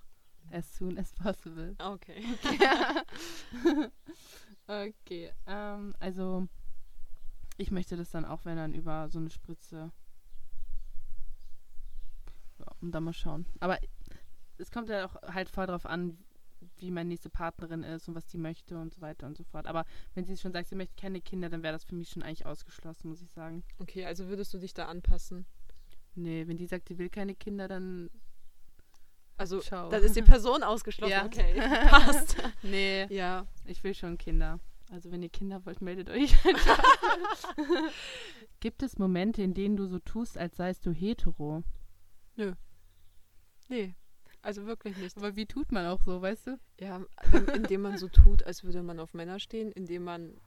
As 0.51 0.77
soon 0.77 0.99
as 0.99 1.13
possible. 1.15 1.75
Okay. 1.79 2.23
okay, 4.67 5.33
ähm, 5.47 5.95
also 6.01 6.49
ich 7.59 7.71
möchte 7.71 7.97
das 7.97 8.11
dann 8.11 8.25
auch, 8.25 8.45
wenn 8.45 8.57
dann 8.57 8.75
über 8.75 9.09
so 9.09 9.19
eine 9.19 9.31
Spritze. 9.31 9.93
Ja, 12.59 12.67
und 12.81 12.93
dann 12.93 13.05
mal 13.05 13.13
schauen. 13.13 13.47
Aber 13.61 13.79
es 14.59 14.71
kommt 14.71 14.89
ja 14.89 15.07
auch 15.07 15.17
halt 15.23 15.49
voll 15.49 15.67
drauf 15.67 15.87
an, 15.87 16.19
wie 16.77 16.91
meine 16.91 17.09
nächste 17.09 17.29
Partnerin 17.31 17.83
ist 17.83 18.09
und 18.09 18.15
was 18.15 18.27
die 18.27 18.39
möchte 18.39 18.79
und 18.79 18.93
so 18.95 19.01
weiter 19.01 19.27
und 19.27 19.37
so 19.37 19.43
fort. 19.45 19.67
Aber 19.67 19.85
wenn 20.15 20.25
sie 20.25 20.37
schon 20.37 20.53
sagt, 20.53 20.69
sie 20.69 20.77
möchte 20.77 20.95
keine 21.01 21.21
Kinder, 21.21 21.49
dann 21.49 21.63
wäre 21.63 21.73
das 21.73 21.85
für 21.85 21.95
mich 21.95 22.11
schon 22.11 22.23
eigentlich 22.23 22.47
ausgeschlossen, 22.47 23.09
muss 23.09 23.21
ich 23.23 23.31
sagen. 23.31 23.65
Okay, 23.81 24.05
also 24.05 24.29
würdest 24.29 24.55
du 24.55 24.59
dich 24.59 24.73
da 24.75 24.87
anpassen? 24.87 25.47
Nee, 26.15 26.47
wenn 26.47 26.59
die 26.59 26.67
sagt, 26.67 26.89
sie 26.89 26.99
will 26.99 27.09
keine 27.09 27.35
Kinder, 27.35 27.67
dann 27.69 28.11
Also, 29.39 29.61
Ciao. 29.61 29.89
dann 29.89 30.03
ist 30.05 30.15
die 30.15 30.23
Person 30.23 30.63
ausgeschlossen. 30.63 31.11
Ja. 31.13 31.25
Okay, 31.25 31.55
passt. 31.89 32.37
nee, 32.63 33.07
Ja, 33.07 33.47
ich 33.65 33.83
will 33.83 33.95
schon 33.95 34.17
Kinder. 34.19 34.61
Also 34.93 35.11
wenn 35.11 35.23
ihr 35.23 35.31
Kinder 35.31 35.65
wollt, 35.65 35.81
meldet 35.81 36.11
euch. 36.11 36.37
Gibt 38.61 38.83
es 38.83 38.99
Momente, 38.99 39.43
in 39.43 39.55
denen 39.55 39.75
du 39.75 39.87
so 39.87 39.99
tust, 39.99 40.37
als 40.37 40.59
seist 40.59 40.85
du 40.85 40.93
hetero? 40.93 41.63
nee, 43.69 43.95
also 44.43 44.67
wirklich 44.67 44.99
nicht. 44.99 45.17
Aber 45.17 45.35
wie 45.35 45.47
tut 45.47 45.73
man 45.73 45.87
auch 45.87 46.03
so, 46.03 46.21
weißt 46.21 46.49
du? 46.49 46.59
Ja, 46.79 47.01
wenn, 47.31 47.47
indem 47.47 47.83
man 47.83 47.97
so 47.97 48.09
tut, 48.09 48.43
als 48.43 48.65
würde 48.65 48.83
man 48.83 49.01
auf 49.01 49.15
Männer 49.15 49.39
stehen, 49.39 49.73
indem 49.73 50.05
man 50.05 50.39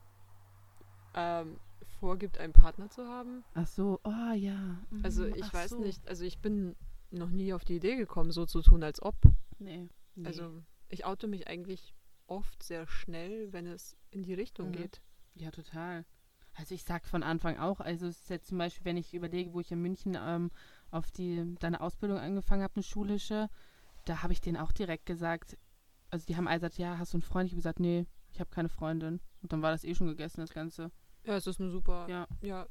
ähm, 1.15 1.59
vorgibt, 1.99 2.37
einen 2.37 2.53
Partner 2.53 2.91
zu 2.91 3.07
haben. 3.07 3.43
Ach 3.55 3.65
so, 3.65 3.99
oh 4.03 4.33
ja. 4.35 4.77
Also 5.01 5.25
Mhm, 5.25 5.33
ich 5.37 5.43
ach 5.45 5.53
weiß 5.55 5.71
so. 5.71 5.79
nicht, 5.79 6.07
also 6.07 6.23
ich 6.23 6.37
bin 6.37 6.75
noch 7.09 7.31
nie 7.31 7.51
auf 7.53 7.65
die 7.65 7.77
Idee 7.77 7.95
gekommen, 7.95 8.29
so 8.29 8.45
zu 8.45 8.61
tun, 8.61 8.83
als 8.83 9.01
ob. 9.01 9.15
Nee. 9.57 9.89
nee. 10.13 10.27
Also 10.27 10.61
ich 10.89 11.05
oute 11.05 11.27
mich 11.27 11.47
eigentlich 11.47 11.94
oft 12.27 12.63
sehr 12.63 12.87
schnell, 12.87 13.51
wenn 13.53 13.67
es 13.67 13.97
in 14.11 14.23
die 14.23 14.33
Richtung 14.33 14.69
Mhm. 14.69 14.73
geht. 14.73 15.01
Ja, 15.35 15.51
total. 15.51 16.05
Also 16.53 16.73
ich 16.73 16.83
sag 16.83 17.05
von 17.05 17.21
Anfang 17.23 17.57
auch, 17.57 17.81
also 17.81 18.07
es 18.07 18.21
ist 18.21 18.29
jetzt 18.29 18.47
zum 18.47 18.57
Beispiel, 18.57 18.85
wenn 18.85 18.97
ich 18.97 19.13
überlege, 19.13 19.53
wo 19.53 19.59
ich 19.59 19.71
in 19.71 19.81
München 19.81 20.17
ähm, 20.19 20.51
auf 20.89 21.11
die 21.11 21.55
deine 21.59 21.81
Ausbildung 21.81 22.17
angefangen 22.17 22.63
habe, 22.63 22.75
eine 22.75 22.83
schulische, 22.83 23.49
da 24.05 24.23
habe 24.23 24.31
ich 24.33 24.39
denen 24.41 24.57
auch 24.57 24.71
direkt 24.71 25.05
gesagt, 25.05 25.57
also 26.11 26.25
die 26.25 26.37
haben 26.37 26.47
alle 26.47 26.59
gesagt, 26.59 26.77
ja, 26.77 26.97
hast 26.97 27.13
du 27.13 27.17
einen 27.17 27.23
Freund? 27.23 27.47
Ich 27.47 27.51
habe 27.53 27.57
gesagt, 27.59 27.79
nee, 27.81 28.05
ich 28.31 28.39
habe 28.39 28.49
keine 28.49 28.69
Freundin. 28.69 29.19
Und 29.41 29.51
dann 29.51 29.61
war 29.61 29.71
das 29.71 29.83
eh 29.83 29.93
schon 29.95 30.07
gegessen, 30.07 30.39
das 30.41 30.51
Ganze. 30.53 30.91
Ja, 31.25 31.35
es 31.35 31.45
ist 31.47 31.59
eine 31.59 31.71
super, 31.71 32.07
Ja. 32.07 32.27
ja, 32.41 32.67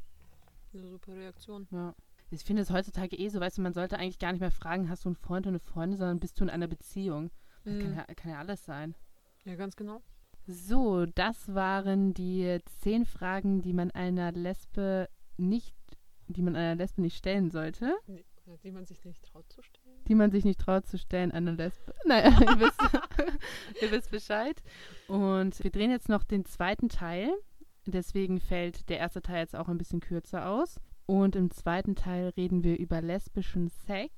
eine 0.72 0.88
super 0.88 1.12
Reaktion. 1.14 1.68
Ja. 1.70 1.94
Ich 2.30 2.42
finde 2.42 2.62
es 2.62 2.70
heutzutage 2.70 3.16
eh 3.16 3.28
so, 3.28 3.38
weißt 3.38 3.58
du, 3.58 3.62
man 3.62 3.74
sollte 3.74 3.98
eigentlich 3.98 4.18
gar 4.18 4.32
nicht 4.32 4.40
mehr 4.40 4.50
fragen, 4.50 4.88
hast 4.88 5.04
du 5.04 5.10
einen 5.10 5.16
Freund 5.16 5.46
oder 5.46 5.50
eine 5.50 5.60
Freundin, 5.60 5.98
sondern 5.98 6.20
bist 6.20 6.40
du 6.40 6.44
in 6.44 6.50
einer 6.50 6.68
Beziehung. 6.68 7.30
Das 7.64 7.78
kann, 7.78 7.90
Mhm. 7.90 7.96
ja, 7.96 8.04
kann 8.14 8.30
ja 8.30 8.38
alles 8.38 8.64
sein. 8.64 8.94
Ja, 9.44 9.54
ganz 9.57 9.76
genau. 9.76 10.02
So, 10.46 11.07
das 11.07 11.54
waren 11.54 12.12
die 12.14 12.59
zehn 12.80 13.07
Fragen, 13.07 13.62
die 13.62 13.72
man 13.72 13.90
einer 13.90 14.33
Lesbe 14.33 15.09
nicht, 15.37 15.74
die 16.28 16.42
man 16.42 16.54
einer 16.57 16.74
Lesbe 16.74 17.00
nicht 17.00 17.16
stellen 17.16 17.50
sollte, 17.50 17.94
Nee, 18.07 18.24
die 18.62 18.70
man 18.70 18.85
sich 18.85 19.04
nicht 19.04 19.22
traut 19.24 19.50
zu 19.50 19.62
stellen. 19.62 20.04
die 20.07 20.14
man 20.14 20.30
sich 20.30 20.44
nicht 20.44 20.61
traut 20.61 20.87
zu 20.87 20.98
stellen 20.98 21.33
einer 21.33 21.52
Lesbe. 21.52 21.94
Naja, 22.07 22.28
ihr 22.40 22.61
wisst, 22.61 22.80
ihr 23.80 23.90
wisst 23.90 24.11
Bescheid. 24.11 24.62
Und 25.09 25.62
wir 25.64 25.70
drehen 25.70 25.90
jetzt 25.90 26.09
noch 26.11 26.24
den 26.24 26.44
zweiten 26.44 26.88
Teil. 26.90 27.30
Deswegen 27.87 28.40
fällt 28.40 28.88
der 28.90 28.98
erste 28.98 29.22
Teil 29.22 29.40
jetzt 29.40 29.57
auch 29.57 29.68
ein 29.68 29.78
bisschen 29.78 30.00
kürzer 30.00 30.48
aus. 30.48 30.78
Und 31.07 31.37
im 31.37 31.50
zweiten 31.50 31.96
Teil 31.96 32.28
reden 32.37 32.64
wir 32.64 32.78
über 32.78 33.00
lesbischen 33.02 33.68
Sex. 33.68 34.12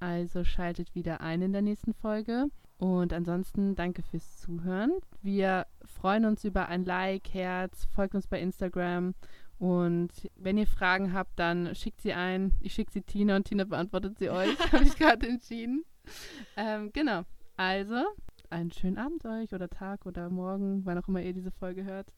Also 0.00 0.44
schaltet 0.44 0.94
wieder 0.94 1.20
ein 1.20 1.42
in 1.42 1.52
der 1.52 1.62
nächsten 1.62 1.92
Folge. 1.92 2.46
Und 2.80 3.12
ansonsten 3.12 3.74
danke 3.74 4.02
fürs 4.02 4.38
Zuhören. 4.38 4.92
Wir 5.20 5.66
freuen 5.84 6.24
uns 6.24 6.44
über 6.44 6.68
ein 6.68 6.86
Like, 6.86 7.34
Herz, 7.34 7.84
folgt 7.94 8.14
uns 8.14 8.26
bei 8.26 8.40
Instagram. 8.40 9.14
Und 9.58 10.08
wenn 10.36 10.56
ihr 10.56 10.66
Fragen 10.66 11.12
habt, 11.12 11.38
dann 11.38 11.74
schickt 11.74 12.00
sie 12.00 12.14
ein. 12.14 12.54
Ich 12.62 12.72
schicke 12.72 12.90
sie 12.90 13.02
Tina 13.02 13.36
und 13.36 13.44
Tina 13.44 13.64
beantwortet 13.64 14.18
sie 14.18 14.30
euch. 14.30 14.58
Habe 14.72 14.84
ich 14.84 14.96
gerade 14.96 15.28
entschieden. 15.28 15.84
Ähm, 16.56 16.90
genau. 16.94 17.24
Also, 17.58 18.02
einen 18.48 18.72
schönen 18.72 18.96
Abend 18.96 19.26
euch 19.26 19.52
oder 19.52 19.68
Tag 19.68 20.06
oder 20.06 20.30
Morgen, 20.30 20.86
wann 20.86 20.96
auch 20.96 21.06
immer 21.06 21.20
ihr 21.20 21.34
diese 21.34 21.50
Folge 21.50 21.84
hört. 21.84 22.14